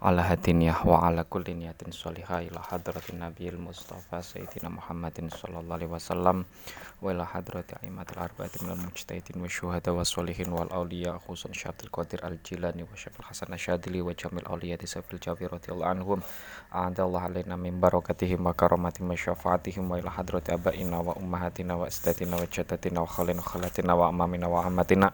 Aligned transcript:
Ala 0.00 0.24
hadiniyah 0.24 0.80
wa 0.88 1.04
ala 1.04 1.28
kulli 1.28 1.52
niyatin 1.52 1.92
sholihah 1.92 2.40
ila 2.48 2.64
hadratin 2.72 3.20
nabiyil 3.20 3.60
mustafa 3.60 4.24
sayyidina 4.24 4.72
Muhammadin 4.72 5.28
sallallahu 5.28 5.76
alaihi 5.76 5.92
wasallam 5.92 6.48
wa 7.04 7.12
ila 7.12 7.28
hadrati 7.28 7.76
aimatil 7.84 8.16
arba'ati 8.16 8.64
minal 8.64 8.80
mujtahidin 8.80 9.36
wa 9.36 9.44
syuhada 9.44 9.92
wa 9.92 10.00
sholihin 10.00 10.48
wal 10.56 10.72
awliya 10.72 11.20
khusun 11.28 11.52
syatil 11.52 11.92
qadir 11.92 12.24
al 12.24 12.40
jilani 12.40 12.80
wa 12.80 12.96
syafil 12.96 13.28
hasan 13.28 13.52
asyadili 13.52 14.00
wa 14.00 14.16
jamil 14.16 14.40
awliya 14.48 14.80
disafil 14.80 15.20
jawi 15.20 15.44
radiyallahu 15.44 15.92
anhum. 15.92 16.24
A'adallahu 16.72 17.36
alaina 17.36 17.60
min 17.60 17.76
barakatihim 17.76 18.40
wa 18.40 18.56
karamati 18.56 19.04
wa 19.04 19.12
syafaatihim 19.12 19.84
wa 19.84 20.00
ila 20.00 20.08
hadrati 20.16 20.56
abaina 20.56 21.04
wa 21.04 21.12
ummahatina 21.12 21.76
wa 21.76 21.84
istatina 21.84 22.40
wa 22.40 22.48
jadatina 22.48 23.04
wa 23.04 23.08
khalina 23.10 23.44
khalatina 23.44 23.92
wa 23.92 24.08
amamina 24.08 24.48
wa 24.48 24.64
amatina 24.64 25.12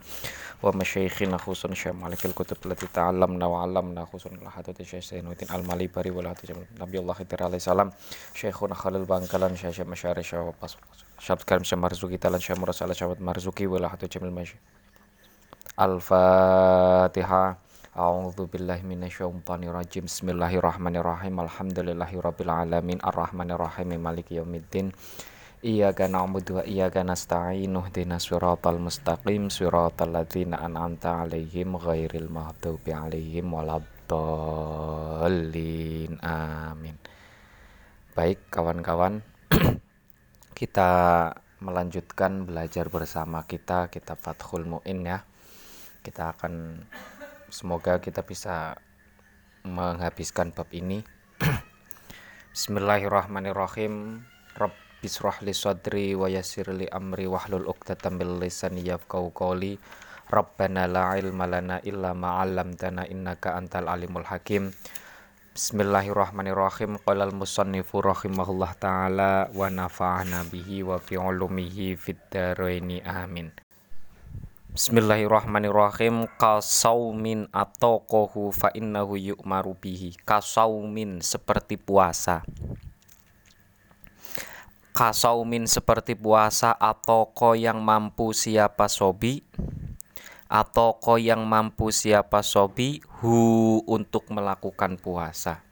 wa 0.63 0.73
khusun 0.73 1.75
malikil 2.01 2.33
kutub 2.33 2.59
lati 2.65 2.87
ta'allamna 2.89 3.45
wa 3.45 3.65
alamna 3.67 4.07
khusun 4.09 4.41
lahadati 4.77 4.85
Syekh 4.85 5.25
Zainuddin 5.25 5.49
Al-Malibari 5.49 6.13
wa 6.13 6.23
lahatu 6.29 6.53
Nabi 6.77 7.01
Allah 7.01 7.15
Khidir 7.17 7.41
alaihi 7.41 7.65
salam 7.65 7.89
Syekhuna 8.37 8.77
Khalil 8.77 9.09
Bangkalan 9.09 9.57
Syekh 9.57 9.73
Syekh 9.73 9.89
Masyari 9.89 10.21
Syekh 10.21 10.53
Pas 10.61 10.77
Syekh 11.17 11.45
Karim 11.49 11.65
Syekh 11.65 11.81
Marzuki 11.81 12.19
Talan 12.21 12.41
Syekh 12.41 12.61
Muras 12.61 12.85
Ala 12.85 12.93
Syekh 12.93 13.17
Marzuki 13.17 13.65
wa 13.65 13.81
lahatu 13.81 14.05
Jamil 14.05 14.37
Masyi 14.37 14.61
Al-Fatihah 15.81 17.57
A'udzu 17.97 18.45
billahi 18.53 18.85
minasyaitonir 18.85 19.73
rajim. 19.73 20.05
Bismillahirrahmanirrahim. 20.05 21.33
Alhamdulillahirabbil 21.41 22.53
alamin. 22.53 23.01
Arrahmanir 23.01 23.57
rahim. 23.57 23.97
Maliki 23.97 24.37
yaumiddin. 24.37 24.93
Iyyaka 25.65 26.05
na'budu 26.05 26.61
wa 26.61 26.63
iyyaka 26.69 27.01
nasta'in. 27.09 27.73
Ihdinas 27.73 28.29
siratal 28.29 28.77
mustaqim. 28.85 29.49
Siratal 29.49 30.13
ladzina 30.13 30.61
an'amta 30.61 31.25
'alaihim 31.25 31.81
ghairil 31.81 32.29
maghdubi 32.29 32.93
'alaihim 32.93 33.49
waladdallin. 34.07 36.23
Amin. 36.23 36.97
Baik, 38.15 38.39
kawan-kawan. 38.49 39.21
kita 40.59 40.91
melanjutkan 41.61 42.47
belajar 42.47 42.89
bersama 42.89 43.45
kita 43.45 43.91
kitab 43.91 44.23
Fathul 44.23 44.65
Mu'in 44.65 45.05
ya. 45.05 45.27
Kita 46.01 46.39
akan 46.39 46.87
semoga 47.51 47.99
kita 47.99 48.23
bisa 48.23 48.79
menghabiskan 49.67 50.55
bab 50.55 50.71
ini. 50.71 51.03
Bismillahirrahmanirrahim. 52.55 54.23
Rabbisrah 54.57 55.45
li 55.45 55.53
sadri 55.53 56.17
wa 56.17 56.31
yassir 56.31 56.73
li 56.73 56.89
amri 56.89 57.29
wahlul 57.29 57.69
'uqdatam 57.69 58.23
min 58.23 58.41
lisani 58.41 58.87
yafqahu 58.87 59.35
qawli. 59.35 59.77
Rabbana 60.27 60.91
la 60.91 61.15
ilma 61.15 61.47
lana 61.47 61.79
illa 61.87 62.11
ma 62.11 62.43
innaka 62.43 63.55
antal 63.55 63.87
alimul 63.87 64.27
hakim. 64.27 64.75
Bismillahirrahmanirrahim. 65.55 66.99
Qala 66.99 67.31
al-musannifu 67.31 68.03
rahimahullah 68.03 68.75
taala 68.75 69.47
wa 69.55 69.71
nafa'ana 69.71 70.43
bihi 70.51 70.83
wa 70.83 70.99
fi 70.99 71.15
'ulumihi 71.15 71.95
fid 71.95 72.19
dharaini 72.27 73.07
amin. 73.07 73.55
Bismillahirrahmanirrahim 74.75 76.27
kasaumin 76.35 77.47
atokohu 77.55 78.51
fa 78.51 78.75
innahu 78.75 79.15
yu'maru 79.15 79.79
bihi 79.79 80.19
kasaumin 80.27 81.23
seperti 81.23 81.79
puasa 81.79 82.43
kasaumin 84.97 85.69
seperti 85.69 86.17
puasa 86.17 86.73
atoko 86.73 87.53
yang 87.53 87.85
mampu 87.85 88.33
siapa 88.33 88.89
sobi 88.89 89.45
atoko 90.47 91.19
yang 91.19 91.43
mampu 91.47 91.91
siapa 91.91 92.43
sobi 92.43 93.03
hu 93.21 93.83
untuk 93.87 94.31
melakukan 94.31 94.99
puasa. 94.99 95.67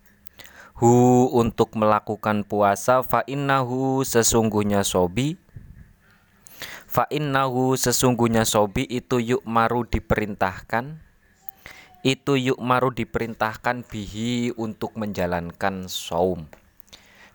Hu 0.74 1.30
untuk 1.30 1.78
melakukan 1.78 2.42
puasa 2.42 3.06
fa 3.06 3.22
innahu 3.30 4.02
sesungguhnya 4.02 4.82
sobi 4.82 5.38
Fa 6.94 7.10
innahu 7.10 7.74
sesungguhnya 7.74 8.46
sobi 8.46 8.86
itu 8.86 9.18
yuk 9.18 9.42
maru 9.42 9.82
diperintahkan. 9.82 11.02
Itu 12.06 12.38
yuk 12.38 12.62
maru 12.62 12.94
diperintahkan 12.94 13.82
bihi 13.82 14.54
untuk 14.54 14.94
menjalankan 14.94 15.90
saum. 15.90 16.46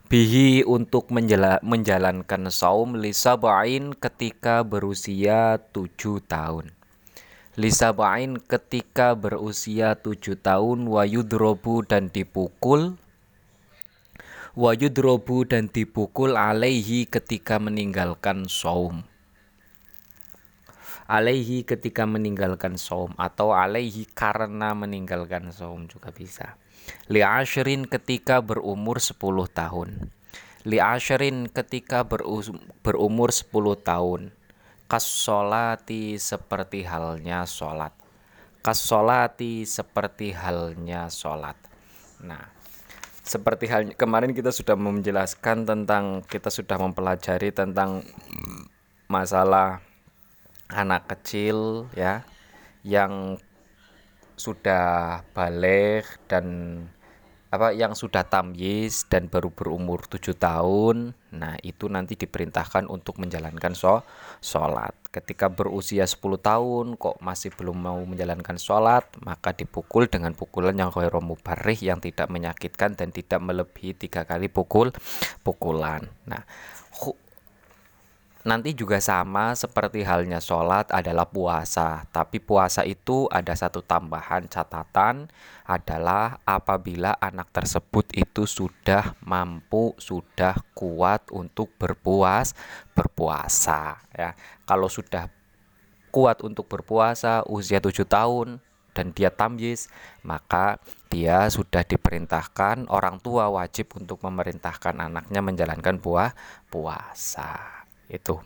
Bihi 0.07 0.63
untuk 0.63 1.11
menjala, 1.11 1.59
menjalankan 1.59 2.47
saum 2.47 2.95
lisabain 2.95 3.91
ketika 3.99 4.63
berusia 4.63 5.59
tujuh 5.75 6.23
tahun 6.23 6.78
lisabain 7.59 8.39
ketika 8.39 9.19
berusia 9.19 9.99
tujuh 9.99 10.39
tahun 10.39 10.87
wayudrobu 10.87 11.83
dan 11.83 12.07
dipukul 12.07 12.95
wayudrobu 14.55 15.43
dan 15.43 15.67
dipukul 15.67 16.39
alaihi 16.39 17.03
ketika 17.03 17.59
meninggalkan 17.59 18.47
saum 18.47 19.03
alaihi 21.11 21.67
ketika 21.67 22.07
meninggalkan 22.07 22.79
saum 22.79 23.11
atau 23.19 23.51
alaihi 23.51 24.07
karena 24.07 24.77
meninggalkan 24.77 25.49
saum 25.49 25.89
juga 25.89 26.13
bisa. 26.13 26.55
Li 27.09 27.25
ashirin 27.25 27.89
ketika 27.89 28.45
berumur 28.45 29.01
10 29.01 29.17
tahun. 29.49 30.13
Li 30.69 30.77
ashirin 30.77 31.49
ketika 31.49 32.05
berumur 32.05 33.33
10 33.33 33.49
tahun. 33.81 34.38
Kasolati 34.89 36.17
seperti 36.17 36.81
halnya 36.81 37.45
sholat. 37.45 37.93
Kasolati 38.65 39.61
seperti 39.61 40.33
halnya 40.33 41.13
sholat. 41.13 41.53
Nah, 42.25 42.49
seperti 43.21 43.69
halnya 43.69 43.93
kemarin 43.93 44.33
kita 44.33 44.49
sudah 44.49 44.73
menjelaskan 44.73 45.69
tentang 45.69 46.25
kita 46.25 46.49
sudah 46.49 46.81
mempelajari 46.81 47.53
tentang 47.53 48.01
masalah 49.05 49.85
anak 50.73 51.05
kecil 51.05 51.85
ya 51.93 52.25
yang 52.81 53.37
sudah 54.33 55.21
balik 55.37 56.05
dan 56.25 56.45
apa 57.49 57.73
yang 57.73 57.97
sudah 57.97 58.21
tamyiz 58.29 59.09
dan 59.09 59.25
baru 59.25 59.49
berumur 59.49 60.05
tujuh 60.05 60.37
tahun 60.37 61.17
nah 61.33 61.57
itu 61.65 61.89
nanti 61.89 62.13
diperintahkan 62.17 62.89
untuk 62.89 63.17
menjalankan 63.21 63.73
sholat. 64.41 64.93
Ketika 65.09 65.49
berusia 65.49 66.05
10 66.05 66.21
tahun 66.37 66.85
kok 66.97 67.17
masih 67.21 67.49
belum 67.57 67.77
mau 67.81 67.97
menjalankan 68.05 68.61
sholat 68.61 69.09
maka 69.25 69.53
dipukul 69.57 70.05
dengan 70.05 70.37
pukulan 70.37 70.77
yang 70.77 70.93
ghairu 70.93 71.21
mubarrih 71.21 71.77
yang 71.81 71.97
tidak 71.97 72.29
menyakitkan 72.29 72.93
dan 72.93 73.09
tidak 73.09 73.41
melebihi 73.41 73.97
tiga 73.97 74.25
kali 74.25 74.49
pukul 74.49 74.93
pukulan. 75.41 76.05
Nah 76.29 76.45
nanti 78.47 78.71
juga 78.71 79.03
sama 79.03 79.51
seperti 79.51 80.07
halnya 80.07 80.39
sholat 80.39 80.87
adalah 80.95 81.27
puasa 81.27 82.07
tapi 82.07 82.39
puasa 82.39 82.87
itu 82.87 83.27
ada 83.27 83.51
satu 83.51 83.83
tambahan 83.83 84.47
catatan 84.47 85.27
adalah 85.69 86.41
apabila 86.47 87.13
anak 87.21 87.53
tersebut 87.53 88.09
itu 88.15 88.49
sudah 88.49 89.13
mampu 89.21 89.93
sudah 90.01 90.57
kuat 90.73 91.29
untuk 91.29 91.69
berpuas 91.77 92.57
berpuasa 92.97 94.01
ya. 94.15 94.33
Kalau 94.65 94.89
sudah 94.89 95.29
kuat 96.09 96.41
untuk 96.41 96.65
berpuasa 96.65 97.45
usia 97.45 97.77
tujuh 97.77 98.09
tahun 98.09 98.57
dan 98.97 99.13
dia 99.13 99.29
tamyiz 99.29 99.87
maka 100.25 100.81
dia 101.13 101.45
sudah 101.53 101.85
diperintahkan 101.85 102.89
orang 102.89 103.21
tua 103.21 103.47
wajib 103.53 103.93
untuk 103.93 104.25
memerintahkan 104.25 104.97
anaknya 104.97 105.45
menjalankan 105.45 106.01
buah 106.01 106.33
puasa 106.73 107.78
itu 108.09 108.41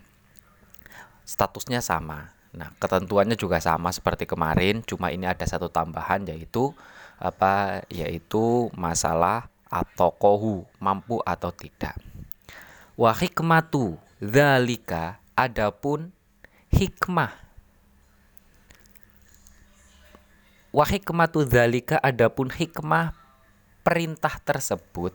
statusnya 1.26 1.80
sama. 1.80 2.36
Nah, 2.54 2.70
ketentuannya 2.78 3.34
juga 3.34 3.58
sama 3.58 3.90
seperti 3.90 4.30
kemarin, 4.30 4.86
cuma 4.86 5.10
ini 5.10 5.26
ada 5.26 5.42
satu 5.48 5.74
tambahan 5.74 6.22
yaitu 6.30 6.70
apa? 7.18 7.82
Yaitu 7.90 8.70
masalah 8.78 9.50
atau 9.66 10.14
kohu 10.14 10.68
mampu 10.78 11.18
atau 11.26 11.50
tidak. 11.50 11.98
Wa 12.94 13.10
hikmatu 13.10 13.98
dzalika 14.22 15.18
adapun 15.34 16.14
hikmah 16.70 17.44
Wa 20.74 20.90
hikmatu 20.90 21.46
dzalika 21.46 22.02
adapun 22.02 22.50
hikmah 22.50 23.14
perintah 23.86 24.42
tersebut 24.42 25.14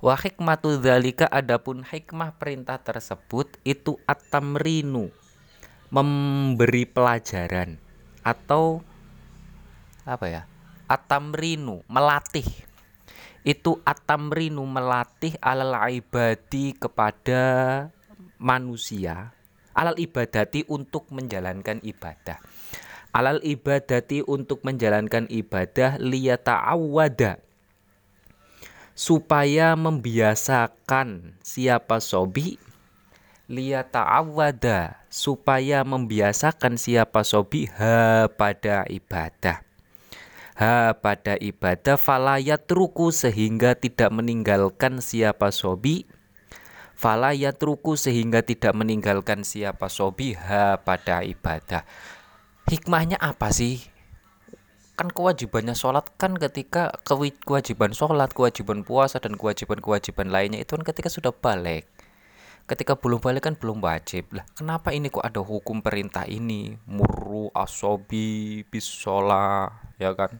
Wa 0.00 0.16
hikmatu 0.16 0.80
dzalika 0.80 1.28
adapun 1.28 1.84
hikmah 1.84 2.40
perintah 2.40 2.80
tersebut 2.80 3.60
itu 3.68 4.00
atamrinu 4.08 5.12
memberi 5.92 6.88
pelajaran 6.88 7.76
atau 8.24 8.80
apa 10.08 10.26
ya? 10.26 10.42
Atamrinu 10.88 11.84
melatih. 11.86 12.48
Itu 13.44 13.80
atamrinu 13.84 14.64
melatih 14.64 15.36
alal 15.40 15.76
ibadi 15.92 16.76
kepada 16.76 17.44
manusia 18.40 19.36
alal 19.76 19.96
ibadati 20.00 20.64
untuk 20.66 21.12
menjalankan 21.12 21.78
ibadah 21.84 22.40
alal 23.12 23.38
ibadati 23.44 24.24
untuk 24.24 24.64
menjalankan 24.64 25.28
ibadah 25.28 26.00
liyata 26.00 26.56
awada 26.56 27.38
supaya 29.00 29.72
membiasakan 29.80 31.32
siapa 31.40 32.04
sobi 32.04 32.60
liyata 33.48 34.04
awada 34.04 35.00
supaya 35.08 35.80
membiasakan 35.88 36.76
siapa 36.76 37.24
sobi 37.24 37.64
ha 37.80 38.28
pada 38.28 38.84
ibadah. 38.92 39.64
Ha 40.52 40.92
pada 41.00 41.40
ibadah 41.40 41.96
falayat 41.96 42.68
ruku 42.68 43.08
sehingga 43.08 43.72
tidak 43.72 44.12
meninggalkan 44.12 45.00
siapa 45.00 45.48
sobi. 45.48 46.04
Falayat 46.92 47.56
ruku 47.56 47.96
sehingga 47.96 48.44
tidak 48.44 48.76
meninggalkan 48.76 49.48
siapa 49.48 49.88
sobi 49.88 50.36
ha 50.36 50.76
pada 50.76 51.24
ibadah. 51.24 51.88
Hikmahnya 52.68 53.16
apa 53.16 53.48
sih 53.48 53.80
kan 55.00 55.08
kewajibannya 55.08 55.72
sholat 55.72 56.12
kan 56.20 56.36
ketika 56.36 56.92
kewajiban 57.08 57.96
sholat 57.96 58.36
kewajiban 58.36 58.84
puasa 58.84 59.16
dan 59.16 59.32
kewajiban-kewajiban 59.32 60.28
lainnya 60.28 60.60
itu 60.60 60.76
kan 60.76 60.84
ketika 60.84 61.08
sudah 61.08 61.32
balik. 61.32 61.88
Ketika 62.68 63.00
belum 63.00 63.16
balik 63.16 63.48
kan 63.48 63.56
belum 63.56 63.80
wajib. 63.80 64.28
Lah 64.36 64.44
kenapa 64.52 64.92
ini 64.92 65.08
kok 65.08 65.24
ada 65.24 65.40
hukum 65.40 65.80
perintah 65.80 66.28
ini? 66.28 66.76
Muru 66.84 67.48
asobi 67.56 68.60
bisola 68.68 69.72
ya 69.96 70.12
kan? 70.12 70.36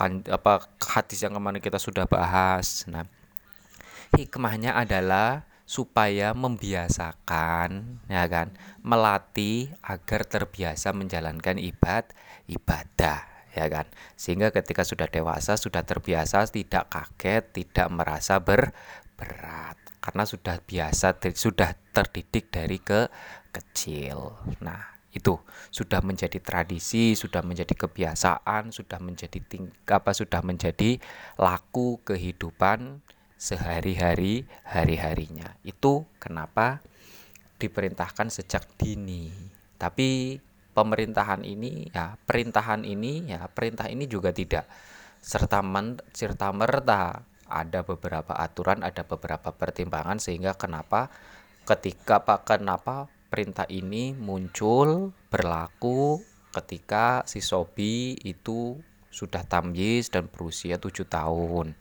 Kan 0.00 0.24
apa 0.32 0.64
hadis 0.80 1.20
yang 1.20 1.36
kemarin 1.36 1.60
kita 1.60 1.76
sudah 1.76 2.08
bahas. 2.08 2.88
Nah 2.88 3.04
hikmahnya 4.16 4.80
adalah 4.80 5.44
supaya 5.68 6.32
membiasakan 6.32 8.00
ya 8.08 8.24
kan? 8.32 8.48
Melatih 8.80 9.76
agar 9.84 10.24
terbiasa 10.24 10.96
menjalankan 10.96 11.60
ibad 11.60 12.08
ibadah 12.48 13.27
ya 13.56 13.66
kan 13.68 13.86
sehingga 14.14 14.52
ketika 14.52 14.84
sudah 14.84 15.08
dewasa 15.08 15.56
sudah 15.56 15.82
terbiasa 15.84 16.48
tidak 16.48 16.88
kaget 16.92 17.44
tidak 17.52 17.88
merasa 17.92 18.40
ber 18.42 18.72
berat 19.18 19.76
karena 19.98 20.24
sudah 20.24 20.62
biasa 20.62 21.18
sudah 21.34 21.74
terdidik 21.90 22.52
dari 22.52 22.78
ke 22.78 23.08
kecil 23.50 24.38
nah 24.62 24.96
itu 25.10 25.40
sudah 25.72 26.04
menjadi 26.04 26.38
tradisi 26.38 27.16
sudah 27.16 27.40
menjadi 27.42 27.74
kebiasaan 27.74 28.70
sudah 28.70 29.00
menjadi 29.00 29.40
ting 29.40 29.72
apa 29.88 30.12
sudah 30.12 30.44
menjadi 30.44 31.00
laku 31.40 31.98
kehidupan 32.04 33.00
sehari-hari 33.38 34.50
hari-harinya. 34.66 35.56
Itu 35.62 36.10
kenapa 36.18 36.82
diperintahkan 37.62 38.34
sejak 38.34 38.66
dini. 38.76 39.30
Tapi 39.78 40.36
pemerintahan 40.78 41.42
ini 41.42 41.90
ya 41.90 42.14
perintahan 42.22 42.86
ini 42.86 43.26
ya 43.26 43.50
perintah 43.50 43.90
ini 43.90 44.06
juga 44.06 44.30
tidak 44.30 44.70
serta 45.18 45.58
men, 45.66 45.98
serta 46.14 46.54
merta. 46.54 47.26
Ada 47.48 47.80
beberapa 47.80 48.36
aturan, 48.36 48.84
ada 48.84 49.08
beberapa 49.08 49.56
pertimbangan 49.56 50.20
sehingga 50.20 50.52
kenapa 50.60 51.08
ketika 51.64 52.20
Pak 52.20 52.44
kenapa 52.44 53.08
perintah 53.32 53.64
ini 53.72 54.12
muncul 54.12 55.16
berlaku 55.32 56.20
ketika 56.52 57.24
si 57.24 57.40
Sobi 57.40 58.20
itu 58.20 58.76
sudah 59.08 59.48
tamyiz 59.48 60.12
dan 60.12 60.28
berusia 60.28 60.76
tujuh 60.76 61.08
tahun 61.08 61.72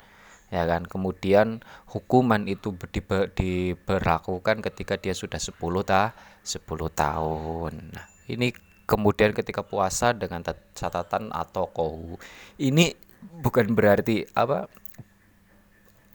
ya 0.56 0.64
kan? 0.64 0.88
Kemudian 0.88 1.60
hukuman 1.92 2.48
itu 2.48 2.72
diberlakukan 3.36 4.64
ketika 4.64 4.96
dia 4.96 5.12
sudah 5.12 5.40
10 5.40 5.52
ta 5.84 6.16
10 6.48 6.64
tahun. 6.96 7.74
Nah 7.92 8.08
ini 8.32 8.56
kemudian 8.88 9.36
ketika 9.36 9.62
puasa 9.62 10.16
dengan 10.16 10.42
catatan 10.74 11.30
atau 11.36 11.68
kohu 11.68 12.16
ini 12.58 12.96
bukan 13.44 13.76
berarti 13.76 14.24
apa 14.32 14.72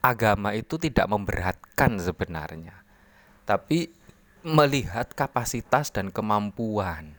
agama 0.01 0.57
itu 0.57 0.81
tidak 0.81 1.07
memberatkan 1.07 2.01
sebenarnya 2.01 2.73
tapi 3.45 3.93
melihat 4.43 5.13
kapasitas 5.13 5.93
dan 5.93 6.09
kemampuan 6.11 7.15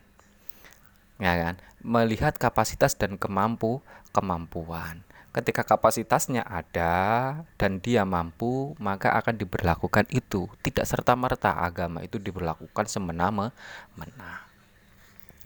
ya 1.22 1.32
kan 1.38 1.54
melihat 1.80 2.34
kapasitas 2.36 2.98
dan 2.98 3.16
kemampu 3.16 3.80
kemampuan 4.10 5.06
Ketika 5.34 5.66
kapasitasnya 5.66 6.46
ada 6.46 6.94
dan 7.58 7.82
dia 7.82 8.06
mampu, 8.06 8.78
maka 8.78 9.18
akan 9.18 9.34
diberlakukan 9.34 10.06
itu. 10.14 10.46
Tidak 10.62 10.86
serta-merta 10.86 11.58
agama 11.58 12.06
itu 12.06 12.22
diberlakukan 12.22 12.86
semena-mena. 12.86 14.43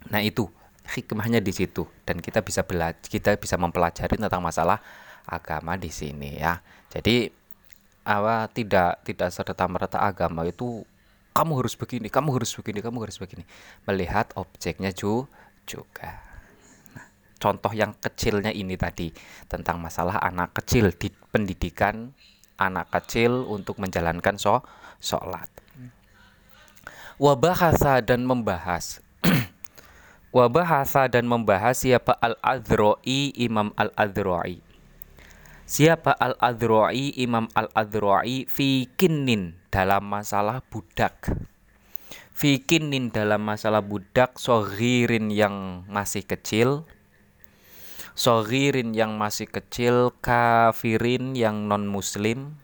Nah, 0.06 0.22
itu 0.22 0.46
hikmahnya 0.88 1.44
di 1.44 1.52
situ 1.52 1.84
dan 2.08 2.22
kita 2.22 2.40
bisa 2.40 2.64
belajar 2.64 2.96
kita 3.04 3.36
bisa 3.36 3.60
mempelajari 3.60 4.16
tentang 4.16 4.40
masalah 4.40 4.80
agama 5.28 5.76
di 5.76 5.92
sini 5.92 6.40
ya. 6.40 6.64
Jadi 6.88 7.28
apa 8.08 8.48
tidak 8.48 9.04
tidak 9.04 9.28
serta-merta 9.28 10.00
agama 10.00 10.48
itu 10.48 10.80
kamu 11.36 11.60
harus 11.60 11.76
begini, 11.76 12.08
kamu 12.08 12.40
harus 12.40 12.50
begini, 12.56 12.80
kamu 12.80 12.98
harus 13.04 13.20
begini. 13.20 13.44
Melihat 13.84 14.32
objeknya 14.34 14.90
juga 14.96 16.24
contoh 17.38 17.70
yang 17.70 17.94
kecilnya 18.00 18.50
ini 18.50 18.74
tadi 18.74 19.14
tentang 19.46 19.78
masalah 19.78 20.18
anak 20.18 20.58
kecil 20.58 20.90
di 20.90 21.12
pendidikan 21.30 22.10
anak 22.58 22.90
kecil 22.90 23.46
untuk 23.46 23.78
menjalankan 23.78 24.34
so 24.40 24.58
sholat. 24.98 25.46
Wabahasa 27.18 28.02
dan 28.02 28.26
membahas 28.26 29.02
Wabahasa 30.38 31.10
dan 31.10 31.26
membahas 31.26 31.82
siapa 31.82 32.14
Al-Adhra'i 32.14 33.34
Imam 33.34 33.74
Al-Adhra'i 33.74 34.62
Siapa 35.66 36.14
Al-Adhra'i 36.14 37.10
Imam 37.18 37.50
Al-Adhra'i 37.58 38.46
fi 38.46 38.86
kinnin 38.94 39.58
dalam 39.74 40.06
masalah 40.06 40.62
budak. 40.62 41.26
Fi 42.30 42.62
kinnin 42.62 43.10
dalam 43.10 43.42
masalah 43.42 43.82
budak 43.82 44.38
sohirin 44.38 45.34
yang 45.34 45.82
masih 45.90 46.22
kecil. 46.22 46.86
Sogirin 48.14 48.94
yang 48.94 49.18
masih 49.18 49.50
kecil, 49.50 50.14
kafirin 50.22 51.34
yang 51.34 51.66
non 51.66 51.90
muslim, 51.90 52.62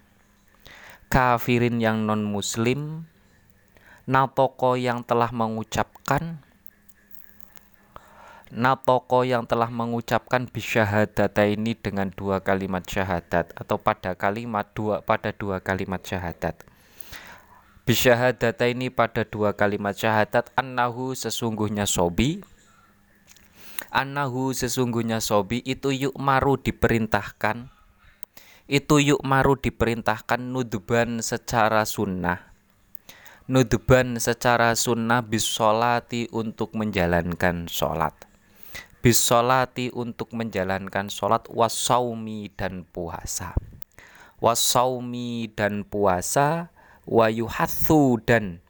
kafirin 1.10 1.82
yang 1.82 2.06
non 2.06 2.22
muslim, 2.22 3.10
natoko 4.06 4.78
yang 4.78 5.02
telah 5.02 5.34
mengucapkan, 5.34 6.43
natoko 8.54 9.26
yang 9.26 9.50
telah 9.50 9.66
mengucapkan 9.66 10.46
bisyahadata 10.46 11.42
ini 11.50 11.74
dengan 11.74 12.14
dua 12.14 12.38
kalimat 12.38 12.86
syahadat 12.86 13.50
atau 13.58 13.82
pada 13.82 14.14
kalimat 14.14 14.70
dua 14.78 15.02
pada 15.02 15.34
dua 15.34 15.58
kalimat 15.58 15.98
syahadat. 15.98 16.62
Bisyahadata 17.84 18.70
ini 18.70 18.94
pada 18.94 19.26
dua 19.26 19.58
kalimat 19.58 19.98
syahadat 19.98 20.54
annahu 20.54 21.18
sesungguhnya 21.18 21.84
sobi. 21.84 22.40
Anahu 23.94 24.54
sesungguhnya 24.54 25.18
sobi 25.18 25.62
itu 25.62 25.90
yuk 25.90 26.14
maru 26.18 26.58
diperintahkan. 26.58 27.70
Itu 28.70 28.98
yuk 29.02 29.22
maru 29.22 29.58
diperintahkan 29.58 30.40
nudban 30.40 31.22
secara 31.22 31.86
sunnah. 31.86 32.54
Nudban 33.50 34.16
secara 34.18 34.72
sunnah 34.74 35.20
bisolati 35.20 36.32
untuk 36.32 36.72
menjalankan 36.74 37.68
sholat 37.68 38.33
bisolati 39.04 39.92
untuk 39.92 40.32
menjalankan 40.32 41.12
sholat 41.12 41.44
wasaumi 41.52 42.48
dan 42.56 42.88
puasa. 42.88 43.52
Wasaumi 44.40 45.52
dan 45.52 45.84
puasa 45.84 46.72
wayuhatsu 47.04 48.24
dan 48.24 48.64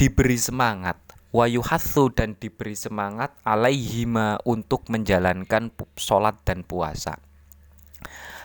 diberi 0.00 0.40
semangat. 0.40 0.96
Wayuhatsu 1.28 2.08
dan 2.16 2.40
diberi 2.40 2.72
semangat 2.72 3.36
alaihima 3.44 4.40
untuk 4.48 4.88
menjalankan 4.88 5.68
sholat 6.00 6.40
dan 6.48 6.64
puasa. 6.64 7.20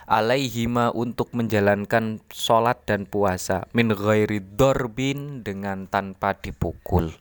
Alaihima 0.04 0.92
untuk 0.92 1.32
menjalankan 1.32 2.20
sholat 2.28 2.76
dan 2.84 3.08
puasa 3.08 3.64
min 3.72 3.88
ghairi 3.88 4.44
dorbin 4.44 5.40
dengan 5.40 5.88
tanpa 5.88 6.36
dipukul 6.36 7.16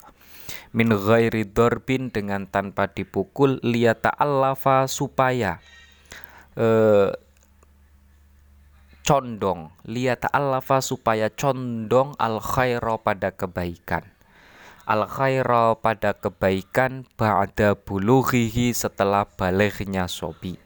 min 0.76 0.92
ghairi 0.92 1.46
dorbin 1.48 2.10
dengan 2.10 2.50
tanpa 2.50 2.90
dipukul 2.90 3.62
liyata 3.62 4.10
allafa 4.12 4.90
supaya 4.90 5.62
eh, 6.58 7.12
condong 9.04 9.76
liyata 9.84 10.32
allafa 10.32 10.80
supaya 10.80 11.28
condong 11.30 12.16
al 12.18 12.40
khairo 12.40 13.00
pada 13.04 13.36
kebaikan. 13.36 14.10
Al 14.84 15.08
khaira 15.08 15.80
pada 15.80 16.12
kebaikan 16.12 17.08
ba'da 17.16 17.72
bulughihi 17.80 18.76
setelah 18.76 19.24
baleghnya 19.24 20.12
sobi 20.12 20.60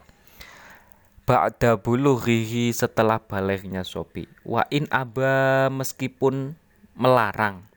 ba'da 1.28 1.76
bulughihi 1.76 2.72
setelah 2.72 3.20
baleghnya 3.20 3.84
sobi 3.84 4.24
wa 4.48 4.64
in 4.72 4.88
aba 4.88 5.68
meskipun 5.68 6.56
melarang 6.96 7.67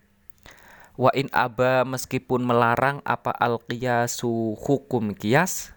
wa 1.00 1.12
in 1.16 1.28
aba 1.32 1.84
meskipun 1.88 2.44
melarang 2.44 3.00
apa 3.08 3.32
al 3.36 3.60
qiyasu 3.64 4.56
hukum 4.60 5.16
kias 5.16 5.72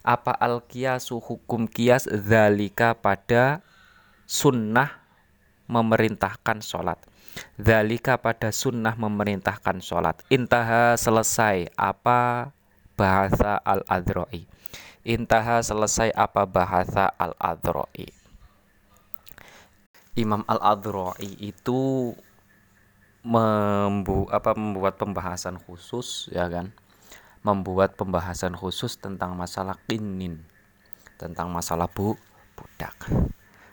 apa 0.00 0.32
al 0.36 0.64
qiyasu 0.64 1.20
hukum 1.20 1.68
kias 1.68 2.08
zalika 2.08 2.96
pada 2.96 3.60
sunnah 4.24 5.00
memerintahkan 5.70 6.64
sholat. 6.64 6.98
Zalika 7.60 8.18
pada 8.18 8.50
sunnah 8.50 8.98
memerintahkan 8.98 9.78
sholat. 9.78 10.18
Intaha 10.32 10.98
selesai 10.98 11.70
apa 11.78 12.50
bahasa 13.00 13.56
al 13.64 13.80
adroi 13.88 14.44
intaha 15.06 15.64
selesai 15.64 16.12
apa 16.12 16.44
bahasa 16.44 17.08
al 17.16 17.32
adroi 17.40 18.12
Imam 20.18 20.44
al 20.44 20.60
adroi 20.60 21.32
itu 21.40 22.12
membu 23.20 24.24
apa 24.32 24.56
membuat 24.56 24.96
pembahasan 24.96 25.60
khusus 25.60 26.28
ya 26.32 26.48
kan? 26.48 26.72
Membuat 27.40 27.96
pembahasan 27.96 28.52
khusus 28.52 29.00
tentang 29.00 29.32
masalah 29.36 29.76
kinin 29.88 30.44
tentang 31.20 31.52
masalah 31.52 31.84
bu 31.84 32.16
budak 32.56 32.96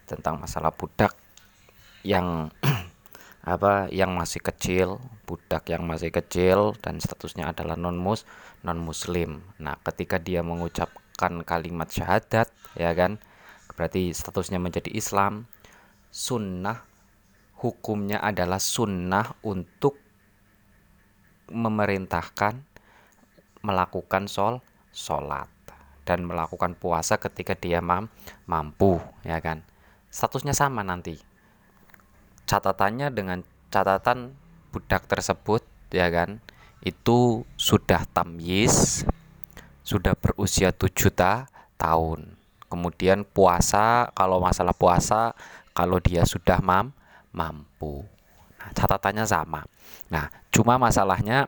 tentang 0.03 0.39
masalah 0.39 0.71
budak 0.75 1.15
yang 2.03 2.51
apa 3.47 3.87
yang 3.91 4.11
masih 4.15 4.43
kecil 4.43 4.99
budak 5.23 5.63
yang 5.71 5.87
masih 5.87 6.11
kecil 6.11 6.75
dan 6.83 6.99
statusnya 6.99 7.51
adalah 7.51 7.79
non 7.79 7.95
mus 7.95 8.27
non 8.67 8.79
muslim 8.79 9.43
nah 9.59 9.79
ketika 9.79 10.19
dia 10.19 10.43
mengucapkan 10.43 11.43
kalimat 11.47 11.87
syahadat 11.87 12.51
ya 12.75 12.91
kan? 12.91 13.19
Berarti 13.77 14.09
statusnya 14.09 14.57
menjadi 14.57 14.89
Islam 14.89 15.45
sunnah 16.09 16.81
hukumnya 17.57 18.21
adalah 18.21 18.61
sunnah 18.61 19.33
untuk 19.41 19.97
memerintahkan 21.49 22.61
melakukan 23.65 24.29
sol 24.29 24.61
sholat 24.93 25.49
dan 26.07 26.23
melakukan 26.23 26.77
puasa 26.77 27.19
ketika 27.19 27.57
dia 27.57 27.81
mam 27.81 28.07
mampu 28.45 29.01
ya 29.25 29.41
kan? 29.41 29.65
Statusnya 30.07 30.55
sama 30.55 30.85
nanti. 30.85 31.19
Catatannya 32.47 33.11
dengan 33.11 33.43
catatan 33.67 34.31
budak 34.71 35.03
tersebut 35.09 35.65
ya 35.91 36.07
kan? 36.07 36.39
Itu 36.79 37.43
sudah 37.59 38.07
tamyiz 38.13 39.03
sudah 39.87 40.15
berusia 40.19 40.75
tujuh 40.75 41.11
ta 41.11 41.47
tahun. 41.79 42.35
Kemudian 42.67 43.23
puasa 43.23 44.11
kalau 44.11 44.43
masalah 44.43 44.75
puasa 44.75 45.31
kalau 45.71 46.03
dia 46.03 46.27
sudah 46.27 46.59
mam 46.59 46.91
mampu. 47.37 48.01
Nah, 48.57 48.69
catatannya 48.73 49.25
sama. 49.29 49.61
Nah, 50.09 50.25
cuma 50.49 50.81
masalahnya 50.81 51.45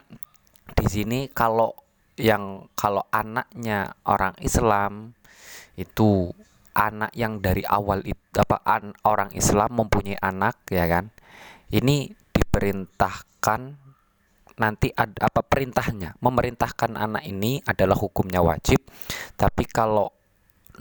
di 0.77 0.86
sini 0.86 1.19
kalau 1.34 1.74
yang 2.22 2.69
kalau 2.77 3.01
anaknya 3.10 3.98
orang 4.05 4.38
Islam 4.46 5.17
itu 5.74 6.29
anak 6.77 7.10
yang 7.17 7.41
dari 7.41 7.65
awal 7.65 8.05
itu 8.05 8.22
apa 8.38 8.62
an, 8.62 8.93
orang 9.01 9.34
Islam 9.34 9.74
mempunyai 9.74 10.22
anak 10.22 10.62
ya 10.69 10.86
kan. 10.86 11.10
Ini 11.74 12.13
diperintahkan 12.29 13.89
nanti 14.60 14.91
ada 14.91 15.31
apa 15.31 15.39
perintahnya 15.39 16.19
memerintahkan 16.19 17.00
anak 17.00 17.24
ini 17.24 17.63
adalah 17.63 17.96
hukumnya 17.96 18.43
wajib 18.43 18.84
tapi 19.39 19.63
kalau 19.63 20.12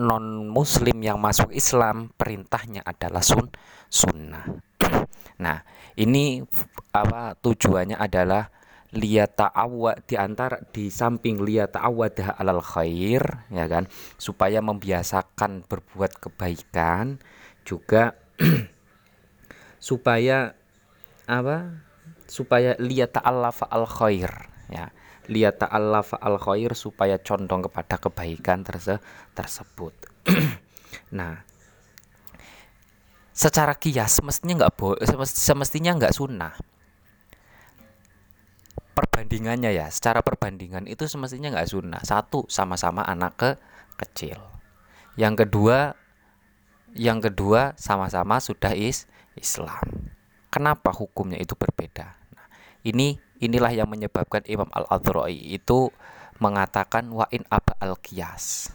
non 0.02 0.50
muslim 0.50 0.98
yang 0.98 1.22
masuk 1.22 1.54
Islam 1.54 2.10
perintahnya 2.10 2.82
adalah 2.82 3.22
sun 3.22 3.46
sunnah 3.86 4.67
Nah, 5.38 5.62
ini 5.94 6.42
apa 6.90 7.38
tujuannya 7.38 7.94
adalah 7.94 8.50
liyata 8.88 9.52
awal 9.52 10.00
di 10.08 10.16
antara 10.16 10.56
di 10.72 10.88
samping 10.88 11.44
liyata 11.44 11.84
awadah 11.84 12.34
alal 12.38 12.62
khair 12.62 13.22
ya 13.52 13.66
kan? 13.70 13.86
Supaya 14.18 14.58
membiasakan 14.58 15.66
berbuat 15.66 16.18
kebaikan 16.18 17.22
juga 17.62 18.18
supaya 19.88 20.58
apa 21.28 21.84
supaya 22.26 22.74
liyata 22.82 23.22
allafa 23.22 23.70
al 23.70 23.86
khair 23.86 24.32
ya. 24.68 24.90
Liyata 25.28 25.68
allafa 25.68 26.16
al 26.18 26.40
khair 26.40 26.72
supaya 26.72 27.20
condong 27.20 27.68
kepada 27.68 28.00
kebaikan 28.00 28.66
terse 28.66 28.98
tersebut. 29.32 29.94
Nah 31.08 31.47
secara 33.38 33.78
kias 33.78 34.18
semestinya 34.18 34.66
nggak 34.66 34.74
bo 34.74 34.98
semestinya 35.30 35.94
nggak 35.94 36.10
sunnah. 36.10 36.58
Perbandingannya 38.98 39.70
ya 39.78 39.86
secara 39.94 40.26
perbandingan 40.26 40.90
itu 40.90 41.06
semestinya 41.06 41.54
nggak 41.54 41.70
sunnah. 41.70 42.02
Satu 42.02 42.50
sama-sama 42.50 43.06
anak 43.06 43.38
ke 43.38 43.50
kecil. 43.94 44.42
Yang 45.14 45.46
kedua 45.46 45.94
yang 46.98 47.22
kedua 47.22 47.78
sama-sama 47.78 48.42
sudah 48.42 48.74
is 48.74 49.06
Islam. 49.38 50.10
Kenapa 50.50 50.90
hukumnya 50.90 51.38
itu 51.38 51.54
berbeda? 51.54 52.18
Nah, 52.34 52.46
ini 52.82 53.22
inilah 53.38 53.70
yang 53.70 53.86
menyebabkan 53.86 54.42
Imam 54.50 54.66
Al 54.74 54.90
Adhroi 54.90 55.38
itu 55.38 55.94
mengatakan 56.42 57.06
wa 57.14 57.30
in 57.30 57.46
aba 57.50 57.78
al 57.78 57.94
kias 58.02 58.74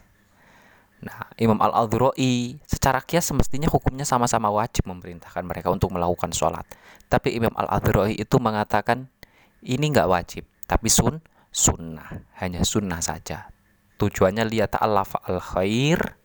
Nah, 1.04 1.28
Imam 1.36 1.60
Al-Adhroi 1.60 2.56
secara 2.64 3.04
kias 3.04 3.28
semestinya 3.28 3.68
hukumnya 3.68 4.08
sama-sama 4.08 4.48
wajib 4.48 4.88
memerintahkan 4.88 5.44
mereka 5.44 5.68
untuk 5.68 5.92
melakukan 5.92 6.32
sholat. 6.32 6.64
Tapi 7.12 7.36
Imam 7.36 7.52
Al-Adhroi 7.52 8.16
itu 8.16 8.40
mengatakan 8.40 9.12
ini 9.60 9.92
nggak 9.92 10.08
wajib, 10.08 10.48
tapi 10.64 10.88
sun 10.88 11.20
sunnah, 11.52 12.24
hanya 12.40 12.64
sunnah 12.64 13.04
saja. 13.04 13.52
Tujuannya 14.00 14.48
lihat 14.48 14.80
Allah 14.80 15.06
al 15.28 15.44
khair, 15.44 16.16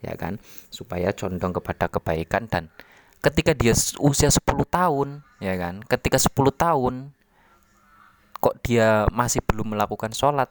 ya 0.00 0.14
kan, 0.14 0.38
supaya 0.70 1.10
condong 1.10 1.50
kepada 1.58 1.90
kebaikan 1.90 2.46
dan 2.46 2.70
ketika 3.18 3.52
dia 3.58 3.74
usia 3.98 4.30
10 4.30 4.46
tahun, 4.70 5.26
ya 5.42 5.54
kan, 5.58 5.82
ketika 5.82 6.16
10 6.22 6.30
tahun 6.54 6.94
kok 8.38 8.54
dia 8.62 9.02
masih 9.10 9.42
belum 9.42 9.74
melakukan 9.74 10.14
sholat 10.14 10.46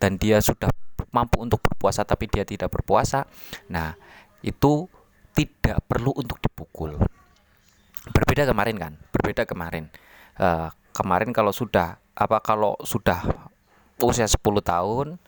dan 0.00 0.16
dia 0.16 0.40
sudah 0.40 0.72
mampu 1.14 1.42
untuk 1.42 1.62
berpuasa 1.62 2.02
tapi 2.02 2.26
dia 2.26 2.42
tidak 2.42 2.72
berpuasa, 2.72 3.24
nah 3.70 3.94
itu 4.42 4.86
tidak 5.34 5.82
perlu 5.86 6.14
untuk 6.14 6.42
dipukul. 6.42 6.98
Berbeda 8.10 8.48
kemarin 8.48 8.76
kan, 8.78 8.92
berbeda 9.14 9.46
kemarin. 9.46 9.86
Uh, 10.38 10.70
kemarin 10.94 11.30
kalau 11.34 11.50
sudah 11.54 11.98
apa 12.18 12.42
kalau 12.42 12.74
sudah 12.82 13.22
usia 14.02 14.26
10 14.26 14.38
tahun 14.62 15.18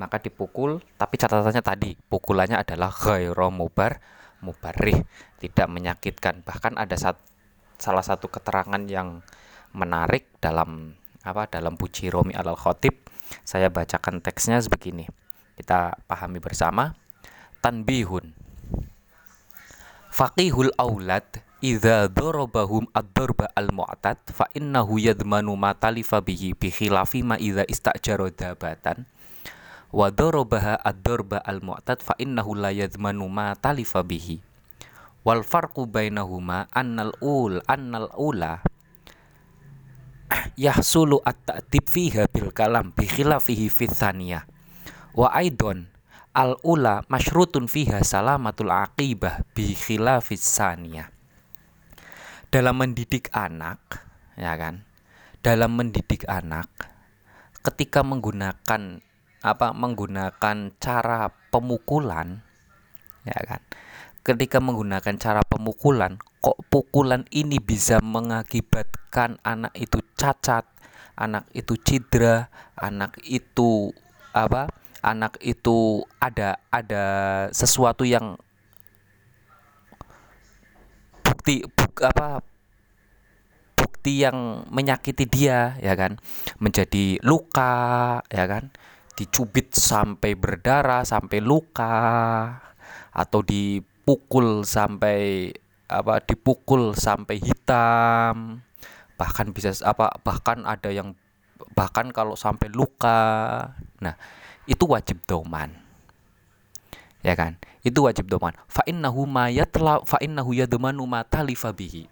maka 0.00 0.16
dipukul. 0.16 0.80
Tapi 0.96 1.14
catatannya 1.20 1.62
tadi 1.62 1.90
pukulannya 2.08 2.56
adalah 2.56 2.88
ghairu 2.88 3.52
mubar 3.52 4.00
mubarrih. 4.40 5.04
Tidak 5.36 5.68
menyakitkan. 5.68 6.40
Bahkan 6.40 6.80
ada 6.80 6.96
sat, 6.96 7.20
salah 7.76 8.02
satu 8.02 8.32
keterangan 8.32 8.80
yang 8.88 9.20
menarik 9.76 10.26
dalam 10.40 10.96
apa 11.20 11.46
dalam 11.52 11.76
puji 11.76 12.08
Romi 12.08 12.32
al 12.32 12.56
Khotib 12.56 12.96
saya 13.44 13.68
bacakan 13.68 14.24
teksnya 14.24 14.58
sebegini 14.58 15.04
kita 15.58 15.98
pahami 16.06 16.38
bersama. 16.38 16.94
Tanbihun. 17.64 18.32
Faqihul 20.10 20.74
aulad 20.74 21.24
idza 21.60 22.08
darabahum 22.08 22.88
ad-darba 22.96 23.52
al-mu'tad 23.52 24.16
fa 24.32 24.48
innahu 24.56 24.96
yadmanu 24.96 25.52
ma 25.60 25.76
talifa 25.76 26.24
bihi 26.24 26.56
bi 26.56 26.72
khilafi 26.72 27.20
ma 27.20 27.36
idza 27.36 27.68
istajara 27.68 28.32
dabatan 28.32 29.04
wa 29.92 30.08
darabaha 30.08 30.80
ad-darba 30.80 31.44
al-mu'tad 31.44 32.00
fa 32.00 32.16
innahu 32.16 32.56
la 32.56 32.72
yadmanu 32.72 33.28
ma 33.28 33.52
talifa 33.60 34.00
bihi 34.00 34.40
wal 35.20 35.44
farqu 35.44 35.84
bainahuma 35.84 36.64
annal 36.72 37.12
ul 37.20 37.60
annal 37.68 38.08
ula 38.16 38.64
yahsulu 40.56 41.20
at-ta'dib 41.20 41.84
fiha 41.84 42.24
bil 42.32 42.54
kalam 42.56 42.96
bi 42.96 43.04
khilafihi 43.04 43.68
fi 43.68 43.84
thaniyah 43.84 44.48
wa 45.14 45.28
aidon 45.34 45.90
al 46.30 46.54
ula 46.62 47.02
masyrutun 47.10 47.66
fiha 47.66 48.02
salamatul 48.06 48.70
aqibah 48.70 49.42
bi 49.54 49.74
khilafis 49.74 50.42
saniyah. 50.42 51.10
Dalam 52.50 52.82
mendidik 52.82 53.30
anak 53.30 53.78
ya 54.34 54.54
kan? 54.58 54.86
Dalam 55.40 55.78
mendidik 55.78 56.26
anak 56.26 56.68
ketika 57.62 58.02
menggunakan 58.02 59.04
apa 59.40 59.68
menggunakan 59.72 60.74
cara 60.78 61.30
pemukulan 61.50 62.42
ya 63.26 63.40
kan? 63.46 63.62
Ketika 64.20 64.60
menggunakan 64.60 65.16
cara 65.16 65.40
pemukulan 65.46 66.20
kok 66.44 66.60
pukulan 66.68 67.24
ini 67.32 67.56
bisa 67.56 68.00
mengakibatkan 68.04 69.40
anak 69.40 69.72
itu 69.76 70.00
cacat 70.16 70.68
anak 71.16 71.48
itu 71.52 71.76
cedera 71.80 72.48
anak 72.76 73.20
itu 73.24 73.92
apa 74.32 74.72
anak 75.00 75.40
itu 75.40 76.04
ada 76.20 76.60
ada 76.68 77.04
sesuatu 77.50 78.04
yang 78.04 78.36
bukti 81.24 81.64
buk, 81.64 82.04
apa 82.04 82.44
bukti 83.76 84.24
yang 84.24 84.68
menyakiti 84.68 85.24
dia 85.24 85.76
ya 85.80 85.96
kan? 85.96 86.20
Menjadi 86.60 87.16
luka 87.24 88.20
ya 88.28 88.44
kan? 88.44 88.72
Dicubit 89.16 89.72
sampai 89.76 90.36
berdarah 90.36 91.04
sampai 91.04 91.40
luka 91.40 91.96
atau 93.12 93.40
dipukul 93.44 94.64
sampai 94.64 95.52
apa 95.88 96.20
dipukul 96.24 96.92
sampai 96.92 97.40
hitam. 97.40 98.60
Bahkan 99.16 99.52
bisa 99.56 99.72
apa 99.84 100.12
bahkan 100.24 100.64
ada 100.64 100.92
yang 100.92 101.16
bahkan 101.76 102.12
kalau 102.12 102.36
sampai 102.36 102.68
luka. 102.72 103.20
Nah 104.00 104.39
itu 104.70 104.86
wajib 104.86 105.18
doman. 105.26 105.74
Ya 107.26 107.34
kan? 107.34 107.58
Itu 107.82 108.06
wajib 108.06 108.30
doman. 108.30 108.54
Fa 108.70 108.86
innahu 108.86 109.26
ma 109.26 109.50
yatla 109.50 110.06
fa 110.06 110.22
innahu 110.22 110.54
yadmanu 110.54 111.02
ma 111.10 111.26
talifa 111.26 111.74
bihi. 111.74 112.06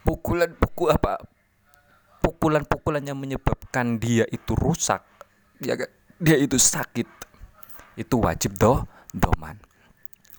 Pukulan 0.00 0.56
pukul 0.56 0.96
apa? 0.96 1.20
Pukulan-pukulan 2.24 3.04
yang 3.04 3.20
menyebabkan 3.20 4.00
dia 4.00 4.24
itu 4.32 4.56
rusak 4.56 5.04
ya 5.60 5.76
kan? 5.76 5.92
dia 6.18 6.40
itu 6.40 6.56
sakit. 6.56 7.06
Itu 8.00 8.24
wajib 8.24 8.56
do 8.56 8.88
doman. 9.12 9.60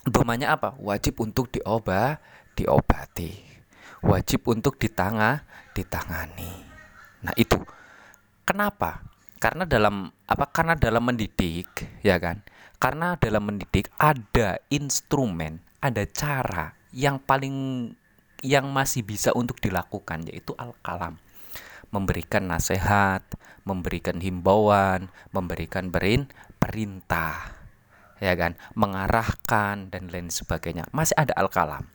Domannya 0.04 0.50
apa? 0.50 0.74
Wajib 0.82 1.22
untuk 1.22 1.54
diobat 1.54 2.18
diobati. 2.58 3.32
Wajib 4.02 4.50
untuk 4.50 4.76
ditanga 4.80 5.46
ditangani. 5.72 6.50
Nah 7.22 7.32
itu. 7.38 7.60
Kenapa 8.44 9.09
karena 9.40 9.64
dalam 9.64 10.12
apa 10.28 10.44
karena 10.52 10.76
dalam 10.76 11.02
mendidik 11.08 11.66
ya 12.04 12.20
kan 12.20 12.44
karena 12.76 13.16
dalam 13.16 13.48
mendidik 13.48 13.88
ada 13.96 14.60
instrumen 14.68 15.64
ada 15.80 16.04
cara 16.06 16.76
yang 16.92 17.16
paling 17.18 17.88
yang 18.44 18.68
masih 18.68 19.04
bisa 19.04 19.32
untuk 19.32 19.56
dilakukan 19.58 20.28
yaitu 20.28 20.52
al-kalam 20.56 21.16
memberikan 21.90 22.46
nasihat, 22.46 23.22
memberikan 23.66 24.22
himbauan, 24.22 25.10
memberikan 25.34 25.90
berin 25.90 26.30
perintah, 26.62 27.50
ya 28.22 28.34
kan, 28.38 28.54
mengarahkan 28.78 29.90
dan 29.90 30.08
lain 30.08 30.30
sebagainya. 30.30 30.86
Masih 30.94 31.18
ada 31.18 31.34
al-kalam. 31.36 31.90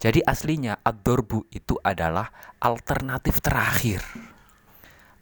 Jadi 0.00 0.20
aslinya 0.24 0.80
ad 0.84 1.06
itu 1.52 1.74
adalah 1.80 2.28
alternatif 2.60 3.40
terakhir. 3.40 4.04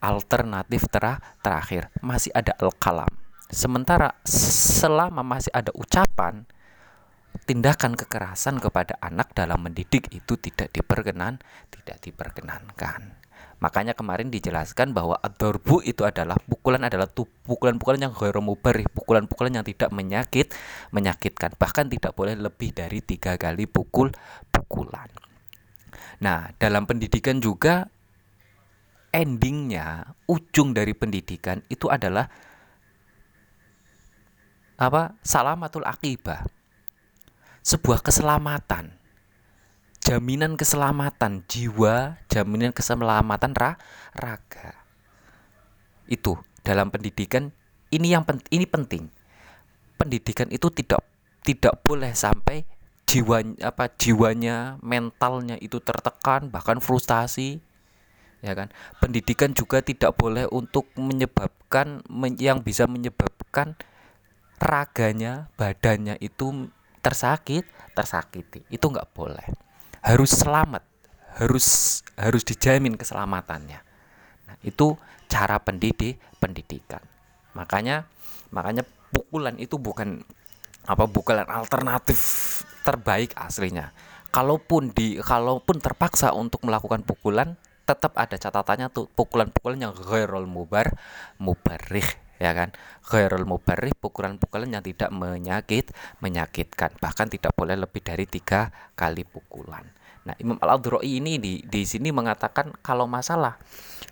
Alternatif 0.02 0.90
ter 0.90 1.22
terakhir 1.38 1.94
masih 2.02 2.34
ada 2.34 2.58
al-kalam. 2.58 3.10
Sementara 3.46 4.18
selama 4.26 5.22
masih 5.22 5.54
ada 5.54 5.70
ucapan, 5.78 6.42
tindakan 7.46 7.94
kekerasan 7.94 8.58
kepada 8.58 8.98
anak 8.98 9.30
dalam 9.36 9.62
mendidik 9.62 10.10
itu 10.10 10.34
tidak 10.40 10.74
diperkenan, 10.74 11.38
tidak 11.70 12.02
diperkenankan. 12.02 13.22
Makanya 13.62 13.94
kemarin 13.94 14.26
dijelaskan 14.26 14.90
bahwa 14.90 15.14
adorbu 15.22 15.86
itu 15.86 16.02
adalah 16.02 16.34
pukulan 16.34 16.82
adalah 16.82 17.06
pukulan-pukulan 17.46 18.10
yang 18.10 18.10
ghairu 18.10 18.42
pukulan-pukulan 18.90 19.62
yang 19.62 19.62
tidak 19.62 19.94
menyakit, 19.94 20.50
menyakitkan. 20.90 21.54
Bahkan 21.54 21.86
tidak 21.94 22.18
boleh 22.18 22.34
lebih 22.34 22.74
dari 22.74 22.98
tiga 23.06 23.38
kali 23.38 23.70
pukul 23.70 24.10
pukulan. 24.50 25.06
Nah, 26.18 26.50
dalam 26.58 26.90
pendidikan 26.90 27.38
juga 27.38 27.86
endingnya, 29.12 30.16
ujung 30.26 30.72
dari 30.72 30.96
pendidikan 30.96 31.60
itu 31.68 31.86
adalah 31.92 32.26
apa? 34.80 35.14
Salamatul 35.22 35.86
akibah 35.86 36.42
sebuah 37.62 38.02
keselamatan. 38.02 38.98
Jaminan 40.02 40.58
keselamatan 40.58 41.46
jiwa 41.46 42.18
jaminan 42.26 42.74
keselamatan 42.74 43.54
ra, 43.54 43.78
raga. 44.18 44.74
Itu 46.10 46.42
dalam 46.66 46.90
pendidikan 46.90 47.54
ini 47.94 48.10
yang 48.10 48.26
pen, 48.26 48.42
ini 48.50 48.66
penting. 48.66 49.06
Pendidikan 49.94 50.50
itu 50.50 50.74
tidak 50.74 51.06
tidak 51.46 51.78
boleh 51.86 52.10
sampai 52.18 52.66
jiwa 53.06 53.46
apa 53.62 53.94
jiwanya 53.94 54.82
mentalnya 54.82 55.54
itu 55.62 55.78
tertekan 55.78 56.50
bahkan 56.50 56.82
frustasi 56.82 57.62
ya 58.42 58.52
kan? 58.52 58.68
Pendidikan 58.98 59.54
juga 59.54 59.80
tidak 59.80 60.18
boleh 60.18 60.44
untuk 60.50 60.90
menyebabkan 60.98 62.02
yang 62.36 62.60
bisa 62.60 62.84
menyebabkan 62.90 63.78
raganya 64.58 65.48
badannya 65.56 66.18
itu 66.18 66.68
tersakit 67.00 67.64
tersakiti. 67.94 68.66
Itu 68.68 68.90
nggak 68.90 69.10
boleh. 69.14 69.46
Harus 70.02 70.34
selamat 70.34 70.82
harus 71.40 72.00
harus 72.18 72.42
dijamin 72.44 72.98
keselamatannya. 72.98 73.80
Nah, 74.48 74.56
itu 74.60 74.98
cara 75.32 75.56
pendidik 75.62 76.20
pendidikan. 76.36 77.00
Makanya 77.56 78.04
makanya 78.52 78.84
pukulan 79.12 79.56
itu 79.56 79.80
bukan 79.80 80.20
apa 80.84 81.08
pukulan 81.08 81.48
alternatif 81.48 82.18
terbaik 82.84 83.32
aslinya. 83.38 83.94
Kalaupun 84.32 84.92
di 84.92 85.20
kalaupun 85.20 85.80
terpaksa 85.80 86.32
untuk 86.32 86.64
melakukan 86.64 87.04
pukulan 87.04 87.56
tetap 87.92 88.16
ada 88.16 88.40
catatannya 88.40 88.88
tuh 88.88 89.06
pukulan-pukulan 89.12 89.78
yang 89.78 89.92
ghairul 89.92 90.48
mubar 90.48 90.96
mubarih 91.36 92.04
ya 92.42 92.50
kan? 92.56 92.74
Khairul 93.06 93.46
mubarrih 93.46 93.94
pukulan-pukulan 93.94 94.66
yang 94.66 94.82
tidak 94.82 95.14
menyakit 95.14 95.94
menyakitkan. 96.18 96.98
Bahkan 96.98 97.26
tidak 97.30 97.54
boleh 97.54 97.78
lebih 97.78 98.02
dari 98.02 98.26
tiga 98.26 98.72
kali 98.98 99.22
pukulan. 99.22 99.86
Nah 100.26 100.34
Imam 100.42 100.58
al 100.58 100.74
adroi 100.74 101.22
ini 101.22 101.38
di 101.38 101.62
di 101.62 101.82
sini 101.86 102.10
mengatakan 102.10 102.74
kalau 102.82 103.06
masalah 103.06 103.58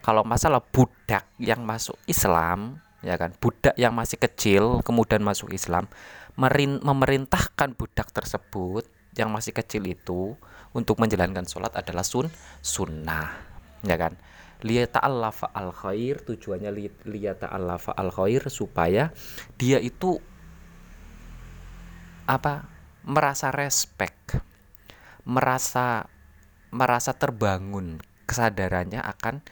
kalau 0.05 0.23
masalah 0.23 0.63
budak 0.63 1.27
yang 1.43 1.67
masuk 1.67 1.99
Islam 2.07 2.79
ya 3.03 3.19
kan? 3.19 3.35
Budak 3.35 3.75
yang 3.75 3.97
masih 3.97 4.23
kecil 4.23 4.85
kemudian 4.87 5.25
masuk 5.27 5.51
Islam 5.51 5.91
merin, 6.39 6.79
memerintahkan 6.83 7.75
budak 7.75 8.15
tersebut 8.15 8.87
yang 9.19 9.35
masih 9.35 9.51
kecil 9.51 9.83
itu 9.91 10.39
untuk 10.71 11.03
menjalankan 11.03 11.43
sholat 11.51 11.75
adalah 11.75 12.07
sun 12.07 12.31
sunnah 12.63 13.50
ya 13.85 13.97
kan? 13.97 14.17
Liyata'allafa 14.61 15.57
al 15.57 15.73
khair 15.73 16.21
tujuannya 16.21 16.69
liyata'allafa 17.09 17.97
al 17.97 18.13
khair 18.13 18.45
supaya 18.53 19.09
dia 19.57 19.81
itu 19.81 20.21
apa? 22.29 22.69
Merasa 23.01 23.49
respect 23.49 24.37
merasa 25.25 26.09
merasa 26.71 27.13
terbangun 27.17 28.01
kesadarannya 28.25 29.03
akan 29.03 29.43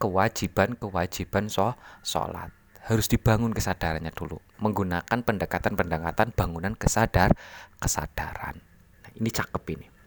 kewajiban-kewajiban 0.00 1.52
so, 1.52 1.76
sholat. 2.00 2.50
Harus 2.80 3.06
dibangun 3.12 3.52
kesadarannya 3.52 4.10
dulu 4.10 4.40
menggunakan 4.58 5.20
pendekatan-pendekatan 5.20 6.32
bangunan 6.32 6.72
kesadar 6.74 7.36
kesadaran. 7.76 8.56
Nah, 9.04 9.10
ini 9.14 9.28
cakep 9.28 9.64
ini 9.76 9.99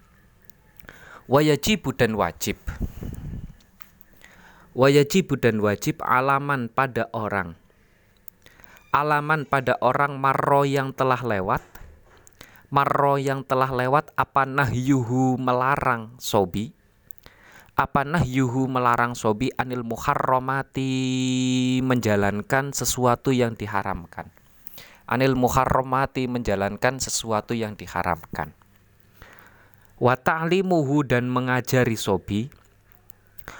wajibu 1.27 1.95
dan 1.95 2.19
wajib. 2.19 2.59
Wajib 4.73 5.37
dan 5.39 5.61
wajib 5.61 6.01
alaman 6.03 6.67
pada 6.67 7.07
orang. 7.13 7.55
Alaman 8.93 9.45
pada 9.45 9.77
orang 9.81 10.17
marro 10.17 10.65
yang 10.67 10.91
telah 10.91 11.21
lewat. 11.21 11.61
Marro 12.73 13.21
yang 13.21 13.45
telah 13.45 13.69
lewat 13.69 14.09
apa 14.17 14.49
nahyuhu 14.49 15.37
melarang 15.37 16.17
sobi? 16.17 16.73
Apa 17.77 18.01
nahyuhu 18.01 18.65
melarang 18.65 19.13
sobi? 19.13 19.53
Anil 19.53 19.85
muharramati 19.85 21.81
menjalankan 21.85 22.73
sesuatu 22.73 23.29
yang 23.29 23.53
diharamkan. 23.53 24.33
Anil 25.05 25.37
muharramati 25.37 26.25
menjalankan 26.25 26.97
sesuatu 26.97 27.53
yang 27.53 27.77
diharamkan 27.77 28.57
wa 29.97 30.13
ta'limuhu 30.17 31.05
dan 31.05 31.29
mengajari 31.29 31.97
sobi. 31.97 32.49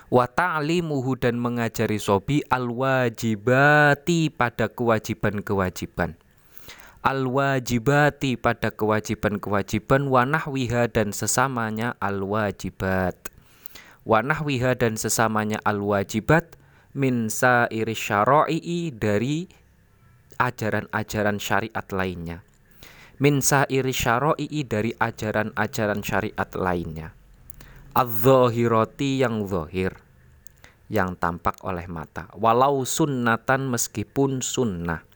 Wa 0.08 0.30
ta'limuhu 0.30 1.18
dan 1.20 1.42
mengajari 1.42 2.00
sobi 2.00 2.40
al 2.48 2.70
wajibati 2.70 4.30
pada 4.32 4.70
kewajiban-kewajiban. 4.70 6.16
Al 7.04 7.28
wajibati 7.28 8.40
pada 8.40 8.72
kewajiban-kewajiban 8.72 10.08
wa 10.08 10.24
nahwiha 10.24 10.88
dan 10.88 11.12
sesamanya 11.12 12.00
al 12.00 12.24
wajibat 12.24 13.34
wa 14.04 14.20
nahwiha 14.20 14.76
dan 14.76 15.00
sesamanya 15.00 15.60
al 15.64 15.80
wajibat 15.80 16.60
min 16.94 17.32
sairi 17.32 17.96
syara'i 17.96 18.92
dari 18.92 19.48
ajaran-ajaran 20.38 21.40
syariat 21.40 21.88
lainnya 21.90 22.44
min 23.24 23.40
sairi 23.40 23.96
syara'i 23.96 24.68
dari 24.68 24.92
ajaran-ajaran 25.00 26.04
syariat 26.04 26.50
lainnya. 26.60 27.16
Adz 27.96 28.28
yang 29.00 29.48
zahir 29.48 29.96
yang 30.92 31.16
tampak 31.16 31.56
oleh 31.64 31.88
mata. 31.88 32.28
Walau 32.36 32.84
sunnatan 32.84 33.72
meskipun 33.72 34.44
sunnah. 34.44 35.08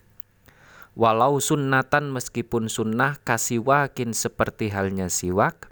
Walau 0.95 1.43
sunnatan 1.43 2.15
meskipun 2.15 2.71
sunnah 2.71 3.19
kasiwakin 3.27 4.15
seperti 4.15 4.71
halnya 4.71 5.11
siwak. 5.11 5.67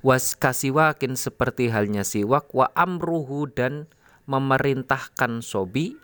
Was 0.00 0.32
kasiwakin 0.40 1.20
seperti 1.20 1.68
halnya 1.68 2.00
siwak 2.00 2.48
wa 2.56 2.72
amruhu 2.72 3.44
dan 3.52 3.92
memerintahkan 4.24 5.44
sobi 5.44 6.00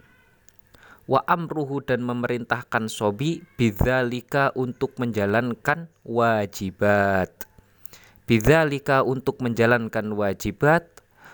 wa 1.10 1.26
amruhu 1.26 1.82
dan 1.82 2.06
memerintahkan 2.06 2.86
sobi 2.86 3.42
bidzalika 3.58 4.54
untuk 4.54 4.94
menjalankan 5.02 5.90
wajibat. 6.06 7.50
Bidzalika 8.30 9.02
untuk 9.02 9.42
menjalankan 9.42 10.14
wajibat 10.14 10.86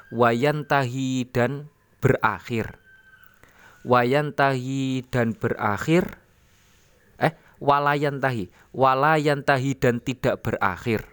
wayantahi 0.09 1.29
dan 1.29 1.69
berakhir. 2.01 2.81
Wayantahi 3.85 5.05
dan 5.13 5.37
berakhir 5.37 6.25
eh 7.21 7.37
walayantahi 7.61 8.49
walayantahi 8.73 9.77
dan 9.77 10.01
tidak 10.01 10.41
berakhir. 10.41 11.05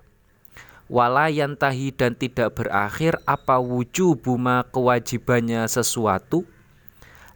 Walayantahi 0.87 1.91
dan 1.99 2.15
tidak 2.15 2.55
berakhir 2.55 3.19
apa 3.27 3.59
wujubuma 3.59 4.63
kewajibannya 4.71 5.67
sesuatu 5.67 6.47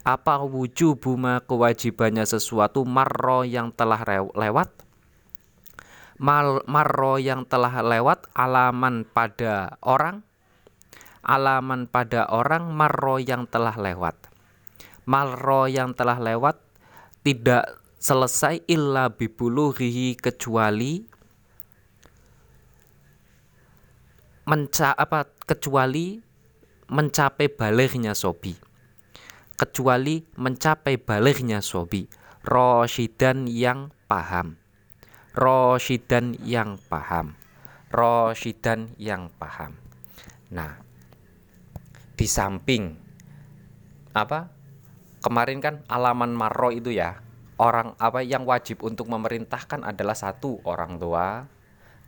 apa 0.08 0.39
wujubuma 0.39 1.43
kewajibannya 1.43 2.24
sesuatu 2.24 2.88
marro 2.88 3.43
yang 3.43 3.76
telah 3.76 4.00
lewat? 4.32 4.72
Mal, 6.15 6.63
marro 6.63 7.20
yang 7.20 7.43
telah 7.43 7.84
lewat 7.84 8.32
alaman 8.32 9.04
pada 9.04 9.76
orang? 9.84 10.24
Alaman 11.28 11.91
pada 11.91 12.24
orang 12.32 12.72
marro 12.72 13.20
yang 13.20 13.52
telah 13.52 13.76
lewat. 13.76 14.15
Marro 15.04 15.67
yang 15.67 15.91
telah 15.91 16.15
lewat 16.24 16.56
tidak 17.28 17.67
selesai 18.00 18.63
illa 18.72 19.12
bibuluhihi 19.12 20.15
kecuali 20.15 21.04
menca 24.48 24.96
apa 24.96 25.28
kecuali 25.43 26.15
mencapai 26.88 27.52
balighnya 27.52 28.15
sobi 28.15 28.66
kecuali 29.58 30.22
mencapai 30.38 31.02
balighnya 31.02 31.60
sobi 31.65 32.06
roshidan 32.48 33.50
yang 33.50 33.91
paham. 34.08 34.56
Roshidan 35.36 36.39
yang 36.46 36.80
paham. 36.88 37.36
Roshidan 37.91 38.96
yang 38.96 39.28
paham. 39.36 39.76
Nah 40.54 40.80
di 42.17 42.26
samping 42.26 42.98
apa 44.17 44.50
kemarin 45.22 45.62
kan 45.62 45.86
alaman 45.86 46.34
marro 46.34 46.74
itu 46.74 46.89
ya 46.89 47.22
orang 47.62 47.93
apa 48.02 48.26
yang 48.26 48.41
wajib 48.50 48.82
untuk 48.82 49.06
memerintahkan 49.06 49.86
adalah 49.86 50.17
satu 50.17 50.58
orang 50.65 50.98
tua 50.98 51.46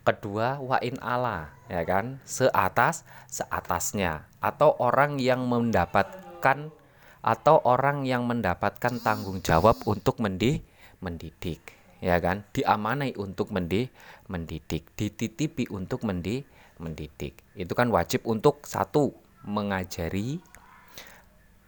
kedua 0.02 0.58
wain 0.58 0.98
ala 0.98 1.54
ya 1.70 1.86
kan 1.86 2.18
seatas 2.26 3.06
seatasnya 3.30 4.26
atau 4.42 4.74
orang 4.82 5.22
yang 5.22 5.46
mendapatkan 5.46 6.74
atau 7.20 7.60
orang 7.68 8.08
yang 8.08 8.24
mendapatkan 8.24 9.00
tanggung 9.04 9.44
jawab 9.44 9.76
untuk 9.84 10.18
mendi 10.20 10.60
mendidik 11.04 11.80
ya 12.00 12.16
kan? 12.18 12.42
Diamanai 12.50 13.14
untuk 13.20 13.52
mendi 13.52 13.86
mendidik 14.26 14.96
dititipi 14.96 15.68
untuk 15.68 16.02
mendi 16.08 16.42
mendidik. 16.80 17.44
Itu 17.52 17.76
kan 17.76 17.92
wajib 17.92 18.24
untuk 18.24 18.64
satu 18.64 19.12
mengajari 19.44 20.40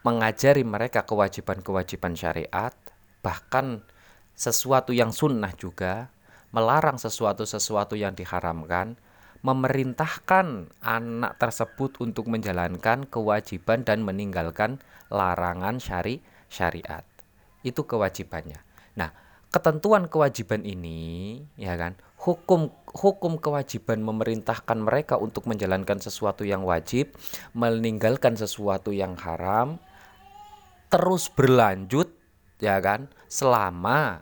mengajari 0.03 0.67
mereka 0.67 1.07
kewajiban-kewajiban 1.07 2.19
syariat 2.19 2.75
bahkan 3.23 3.87
sesuatu 4.35 4.91
yang 4.91 5.15
sunnah 5.15 5.55
juga 5.55 6.11
melarang 6.51 6.99
sesuatu-sesuatu 6.99 7.97
yang 7.97 8.13
diharamkan, 8.13 8.99
memerintahkan 9.43 10.71
anak 10.79 11.33
tersebut 11.39 11.99
untuk 11.99 12.31
menjalankan 12.31 13.07
kewajiban 13.11 13.83
dan 13.83 14.07
meninggalkan 14.07 14.79
larangan 15.11 15.83
syari 15.83 16.23
syariat. 16.47 17.03
Itu 17.67 17.87
kewajibannya. 17.87 18.63
Nah, 18.95 19.11
ketentuan 19.51 20.07
kewajiban 20.07 20.63
ini 20.63 21.43
ya 21.59 21.75
kan, 21.75 21.99
hukum 22.23 22.71
hukum 22.87 23.43
kewajiban 23.43 23.99
memerintahkan 23.99 24.79
mereka 24.79 25.19
untuk 25.19 25.51
menjalankan 25.51 25.99
sesuatu 25.99 26.47
yang 26.47 26.63
wajib, 26.63 27.11
meninggalkan 27.55 28.39
sesuatu 28.39 28.95
yang 28.95 29.19
haram 29.19 29.83
terus 30.93 31.33
berlanjut 31.33 32.13
ya 32.61 32.77
kan 32.85 33.09
selama 33.25 34.21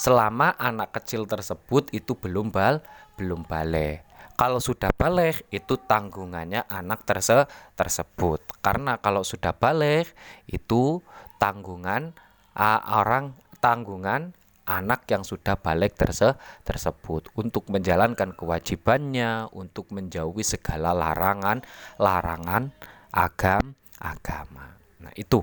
selama 0.00 0.56
anak 0.56 0.96
kecil 0.96 1.28
tersebut 1.28 1.92
itu 1.92 2.16
belum 2.16 2.48
bal 2.48 2.80
belum 3.20 3.44
balik. 3.44 4.07
Kalau 4.38 4.62
sudah 4.62 4.94
balik 4.94 5.50
itu 5.50 5.74
tanggungannya 5.74 6.62
anak 6.70 7.02
terse 7.02 7.50
tersebut. 7.74 8.38
Karena 8.62 8.94
kalau 9.02 9.26
sudah 9.26 9.50
balik 9.50 10.14
itu 10.46 11.02
tanggungan 11.42 12.14
uh, 12.54 13.02
orang 13.02 13.34
tanggungan 13.58 14.30
anak 14.62 15.10
yang 15.10 15.26
sudah 15.26 15.58
balik 15.58 15.98
terse 15.98 16.38
tersebut 16.62 17.34
untuk 17.34 17.66
menjalankan 17.66 18.30
kewajibannya 18.30 19.50
untuk 19.50 19.90
menjauhi 19.90 20.46
segala 20.46 20.94
larangan 20.94 21.66
larangan 21.98 22.70
agam 23.10 23.74
agama. 23.98 24.78
Nah, 25.02 25.10
itu 25.18 25.42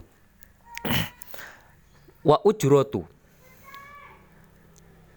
wa 2.30 2.40
ujrotu 2.48 3.04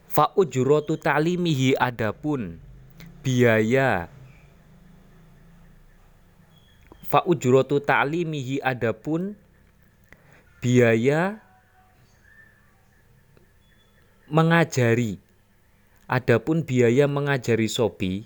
Fa 0.09 0.35
ujratu 0.35 0.99
ta'limihi 0.99 1.79
adapun 1.79 2.59
biaya. 3.29 4.09
Fa 7.05 7.21
ujratu 7.29 7.85
ta'limihi 7.85 8.65
adapun 8.65 9.37
biaya 10.65 11.45
mengajari. 14.33 15.21
Adapun 16.09 16.65
biaya 16.65 17.05
mengajari 17.05 17.69
sobi 17.69 18.25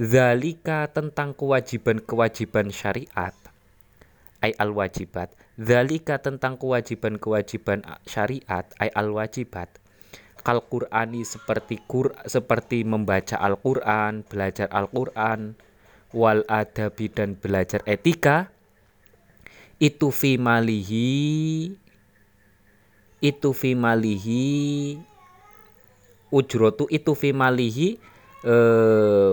zalika 0.00 0.88
tentang 0.88 1.36
kewajiban-kewajiban 1.36 2.72
syariat 2.72 3.36
ay 4.44 4.52
al 4.60 4.72
wajibat 4.76 5.32
zalika 5.56 6.20
tentang 6.20 6.60
kewajiban-kewajiban 6.60 7.80
syariat 8.04 8.64
ay 8.76 8.92
al 8.92 9.12
wajibat 9.12 9.72
kal 10.46 10.62
Qur'ani 10.62 11.26
seperti 11.26 11.82
Qur 11.90 12.14
seperti 12.22 12.86
membaca 12.86 13.34
Al-Qur'an, 13.42 14.22
belajar 14.22 14.70
Al-Qur'an, 14.70 15.58
wal 16.14 16.46
adabi 16.46 17.10
dan 17.10 17.34
belajar 17.34 17.82
etika 17.82 18.54
itu 19.82 20.14
fi 20.14 20.38
malihi 20.38 21.74
itu 23.18 23.50
fi 23.50 23.74
malihi 23.74 24.96
ujrotu 26.30 26.86
itu 26.94 27.12
fi 27.18 27.34
malihi 27.34 27.98
eh, 28.46 29.32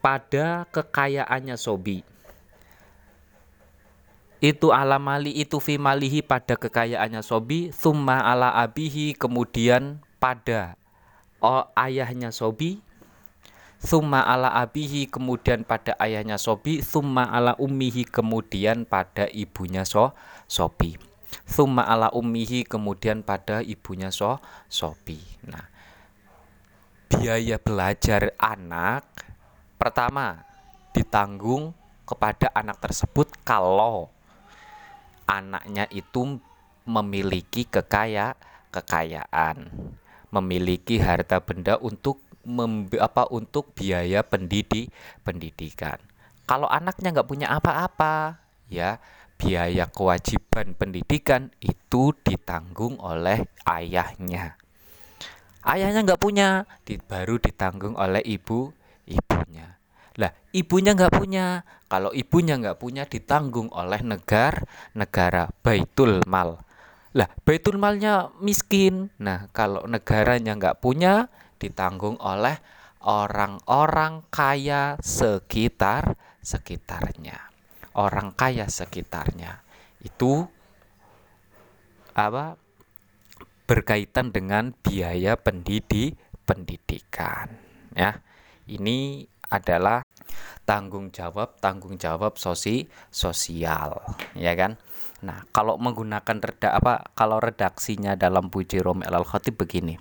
pada 0.00 0.64
kekayaannya 0.72 1.60
sobi. 1.60 2.00
Itu 4.40 4.72
ala 4.72 4.96
mali 4.96 5.36
itu 5.36 5.60
fi 5.60 5.76
malihi 5.76 6.24
pada 6.24 6.56
kekayaannya 6.56 7.20
sobi 7.20 7.68
summa 7.76 8.24
ala 8.24 8.56
abihi 8.56 9.12
kemudian 9.12 10.00
pada 10.20 10.76
oh, 11.40 11.66
ayahnya 11.74 12.30
Sobi. 12.30 12.78
Summa 13.80 14.20
ala 14.20 14.52
abihi 14.60 15.08
kemudian 15.08 15.64
pada 15.64 15.96
ayahnya 15.96 16.36
Sobi. 16.36 16.84
Summa 16.84 17.32
ala 17.32 17.56
ummihi 17.56 18.04
kemudian 18.04 18.84
pada 18.84 19.24
ibunya 19.32 19.88
so, 19.88 20.12
Sobi. 20.44 21.00
Summa 21.48 21.88
ala 21.88 22.12
ummihi 22.12 22.68
kemudian 22.68 23.24
pada 23.24 23.64
ibunya 23.64 24.12
so, 24.12 24.36
Sobi. 24.68 25.16
Nah 25.48 25.64
biaya 27.10 27.58
belajar 27.58 28.30
anak 28.38 29.02
Pertama 29.80 30.44
ditanggung 30.92 31.72
kepada 32.04 32.52
anak 32.52 32.84
tersebut 32.84 33.32
kalau 33.48 34.12
anaknya 35.24 35.88
itu 35.88 36.36
memiliki 36.84 37.64
kekaya 37.64 38.36
kekayaan 38.68 39.72
memiliki 40.30 41.02
harta 41.02 41.42
benda 41.42 41.76
untuk 41.78 42.22
apa 42.96 43.28
untuk 43.28 43.76
biaya 43.76 44.24
pendidik 44.24 44.88
pendidikan. 45.22 46.00
Kalau 46.48 46.66
anaknya 46.66 47.14
nggak 47.14 47.28
punya 47.28 47.52
apa-apa, 47.52 48.40
ya 48.66 48.98
biaya 49.38 49.86
kewajiban 49.86 50.74
pendidikan 50.74 51.52
itu 51.62 52.16
ditanggung 52.24 52.98
oleh 52.98 53.46
ayahnya. 53.68 54.58
Ayahnya 55.60 56.00
nggak 56.02 56.22
punya, 56.22 56.64
baru 57.06 57.36
ditanggung 57.36 57.94
oleh 57.94 58.24
ibu 58.24 58.72
ibunya. 59.04 59.76
Lah, 60.16 60.32
ibunya 60.50 60.96
nggak 60.96 61.12
punya. 61.12 61.62
Kalau 61.86 62.10
ibunya 62.16 62.56
nggak 62.56 62.80
punya, 62.80 63.04
ditanggung 63.04 63.68
oleh 63.70 64.00
negara 64.00 64.64
negara 64.96 65.52
baitul 65.60 66.24
mal 66.24 66.64
lah, 67.10 67.28
Baitul 67.42 67.76
Malnya 67.82 68.30
miskin. 68.38 69.10
Nah, 69.18 69.50
kalau 69.50 69.82
negaranya 69.90 70.54
nggak 70.54 70.78
punya, 70.78 71.26
ditanggung 71.58 72.16
oleh 72.22 72.56
orang-orang 73.02 74.22
kaya 74.30 74.94
sekitar 75.02 76.14
sekitarnya. 76.38 77.50
Orang 77.98 78.32
kaya 78.38 78.70
sekitarnya. 78.70 79.60
Itu 80.00 80.46
apa? 82.14 82.56
berkaitan 83.70 84.34
dengan 84.34 84.74
biaya 84.74 85.38
pendidik 85.38 86.18
pendidikan 86.42 87.54
ya. 87.94 88.18
Ini 88.66 89.22
adalah 89.46 90.02
tanggung 90.66 91.14
jawab 91.14 91.62
tanggung 91.62 91.94
jawab 91.94 92.34
sosi 92.34 92.90
sosial 93.14 94.02
ya 94.34 94.58
kan 94.58 94.74
nah 95.20 95.44
kalau 95.52 95.76
menggunakan 95.76 96.40
reda 96.40 96.76
apa 96.76 97.12
kalau 97.12 97.40
redaksinya 97.40 98.16
dalam 98.16 98.48
puji 98.48 98.80
Romi 98.80 99.04
al 99.04 99.24
Khatib 99.24 99.60
begini. 99.60 100.00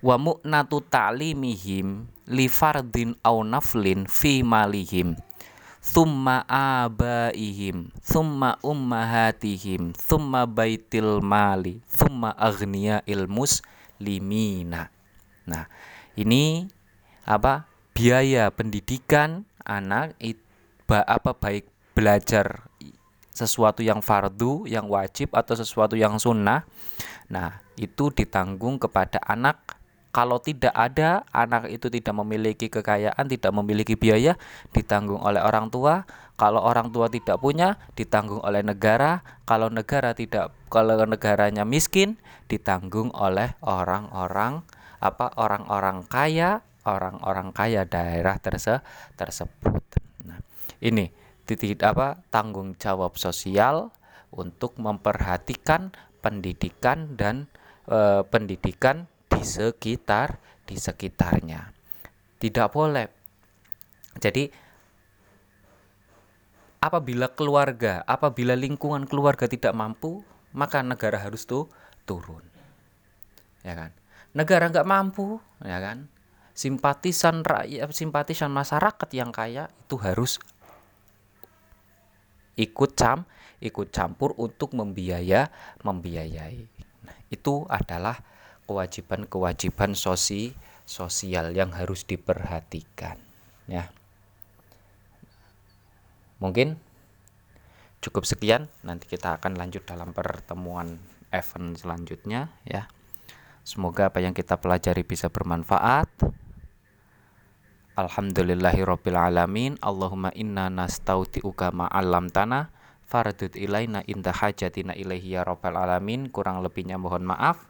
Wa 0.00 0.16
mu'natu 0.16 0.80
ta'limihim 0.80 2.08
li 2.32 2.46
fardin 2.48 3.12
au 3.20 3.44
naflin 3.44 4.08
fi 4.08 4.40
malihim 4.40 5.18
thumma 5.80 6.44
abaihim 6.46 7.88
thumma 8.04 8.60
ummahatihim 8.60 9.96
thumma 9.96 10.44
baitil 10.44 11.24
mali 11.24 11.80
thumma 11.88 12.36
aghnia 12.36 13.00
ilmus 13.08 13.64
limina 13.96 14.92
nah 15.48 15.64
ini 16.20 16.68
apa 17.24 17.64
biaya 17.96 18.52
pendidikan 18.52 19.48
anak 19.64 20.12
apa 20.88 21.30
baik 21.32 21.64
belajar 21.96 22.68
sesuatu 23.40 23.80
yang 23.80 24.04
fardu, 24.04 24.68
yang 24.68 24.84
wajib 24.92 25.32
atau 25.32 25.56
sesuatu 25.56 25.96
yang 25.96 26.20
sunnah. 26.20 26.68
Nah, 27.32 27.64
itu 27.80 28.12
ditanggung 28.12 28.76
kepada 28.76 29.16
anak. 29.24 29.80
Kalau 30.10 30.42
tidak 30.42 30.74
ada, 30.74 31.22
anak 31.30 31.70
itu 31.70 31.86
tidak 31.86 32.12
memiliki 32.18 32.66
kekayaan, 32.66 33.30
tidak 33.30 33.54
memiliki 33.54 33.94
biaya, 33.94 34.34
ditanggung 34.74 35.22
oleh 35.22 35.40
orang 35.40 35.70
tua. 35.70 36.02
Kalau 36.34 36.60
orang 36.60 36.90
tua 36.90 37.06
tidak 37.06 37.38
punya, 37.38 37.78
ditanggung 37.94 38.42
oleh 38.42 38.60
negara. 38.66 39.22
Kalau 39.46 39.70
negara 39.70 40.12
tidak, 40.12 40.50
kalau 40.66 40.98
negaranya 41.06 41.62
miskin, 41.62 42.18
ditanggung 42.50 43.14
oleh 43.14 43.54
orang-orang 43.62 44.66
apa 45.00 45.32
orang-orang 45.40 46.04
kaya 46.04 46.60
orang-orang 46.84 47.56
kaya 47.56 47.88
daerah 47.88 48.36
terse 48.36 48.84
tersebut. 49.16 49.80
Nah, 50.24 50.40
ini 50.80 51.08
titik 51.50 51.82
apa 51.82 52.22
tanggung 52.30 52.78
jawab 52.78 53.18
sosial 53.18 53.90
untuk 54.30 54.78
memperhatikan 54.78 55.90
pendidikan 56.22 57.18
dan 57.18 57.50
e, 57.90 58.22
pendidikan 58.30 59.10
di 59.26 59.42
sekitar 59.42 60.38
di 60.62 60.78
sekitarnya. 60.78 61.74
Tidak 62.38 62.68
boleh. 62.70 63.06
Jadi 64.22 64.46
apabila 66.78 67.34
keluarga, 67.34 68.06
apabila 68.06 68.54
lingkungan 68.54 69.10
keluarga 69.10 69.50
tidak 69.50 69.74
mampu, 69.74 70.22
maka 70.54 70.86
negara 70.86 71.18
harus 71.18 71.42
tuh 71.42 71.66
turun. 72.06 72.46
Ya 73.66 73.74
kan? 73.74 73.90
Negara 74.30 74.70
nggak 74.70 74.86
mampu, 74.86 75.42
ya 75.66 75.82
kan? 75.82 76.06
simpatisan 76.60 77.40
rakyat 77.40 77.88
simpatisan 77.94 78.52
masyarakat 78.52 79.08
yang 79.16 79.32
kaya 79.32 79.72
itu 79.86 79.96
harus 79.96 80.36
ikut 82.60 82.92
cam 82.92 83.24
ikut 83.60 83.92
campur 83.92 84.32
untuk 84.40 84.72
membiaya 84.72 85.52
membiayai. 85.84 86.64
Nah, 87.04 87.18
itu 87.28 87.68
adalah 87.68 88.24
kewajiban-kewajiban 88.64 89.92
sosi 89.92 90.56
sosial 90.88 91.52
yang 91.52 91.70
harus 91.76 92.02
diperhatikan 92.08 93.20
ya. 93.68 93.92
Mungkin 96.40 96.80
cukup 98.00 98.24
sekian 98.24 98.72
nanti 98.80 99.04
kita 99.04 99.36
akan 99.36 99.60
lanjut 99.60 99.84
dalam 99.84 100.16
pertemuan 100.16 100.96
event 101.30 101.76
selanjutnya 101.76 102.48
ya. 102.64 102.88
Semoga 103.60 104.08
apa 104.08 104.24
yang 104.24 104.32
kita 104.32 104.56
pelajari 104.56 105.04
bisa 105.04 105.28
bermanfaat 105.28 106.08
Alhamdulillahirabbil 107.98 109.18
alamin. 109.18 109.74
Allahumma 109.82 110.30
inna 110.38 110.70
nastauti'uka 110.70 111.74
ma 111.74 111.90
'allamtana 111.90 112.70
faradud 113.10 113.56
ilaina 113.58 114.06
inta 114.06 114.30
hajatina 114.30 114.94
ilaihi 114.94 115.34
ya 115.34 115.42
rabbal 115.42 115.74
alamin. 115.74 116.30
Kurang 116.30 116.62
lebihnya 116.62 117.00
mohon 117.00 117.26
maaf. 117.26 117.66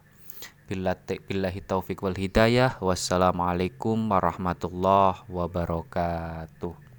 Billahi 0.69 1.65
taufik 1.65 2.05
wal 2.05 2.15
hidayah. 2.15 2.79
Wassalamualaikum 2.79 3.97
warahmatullahi 4.13 5.25
wabarakatuh. 5.27 6.90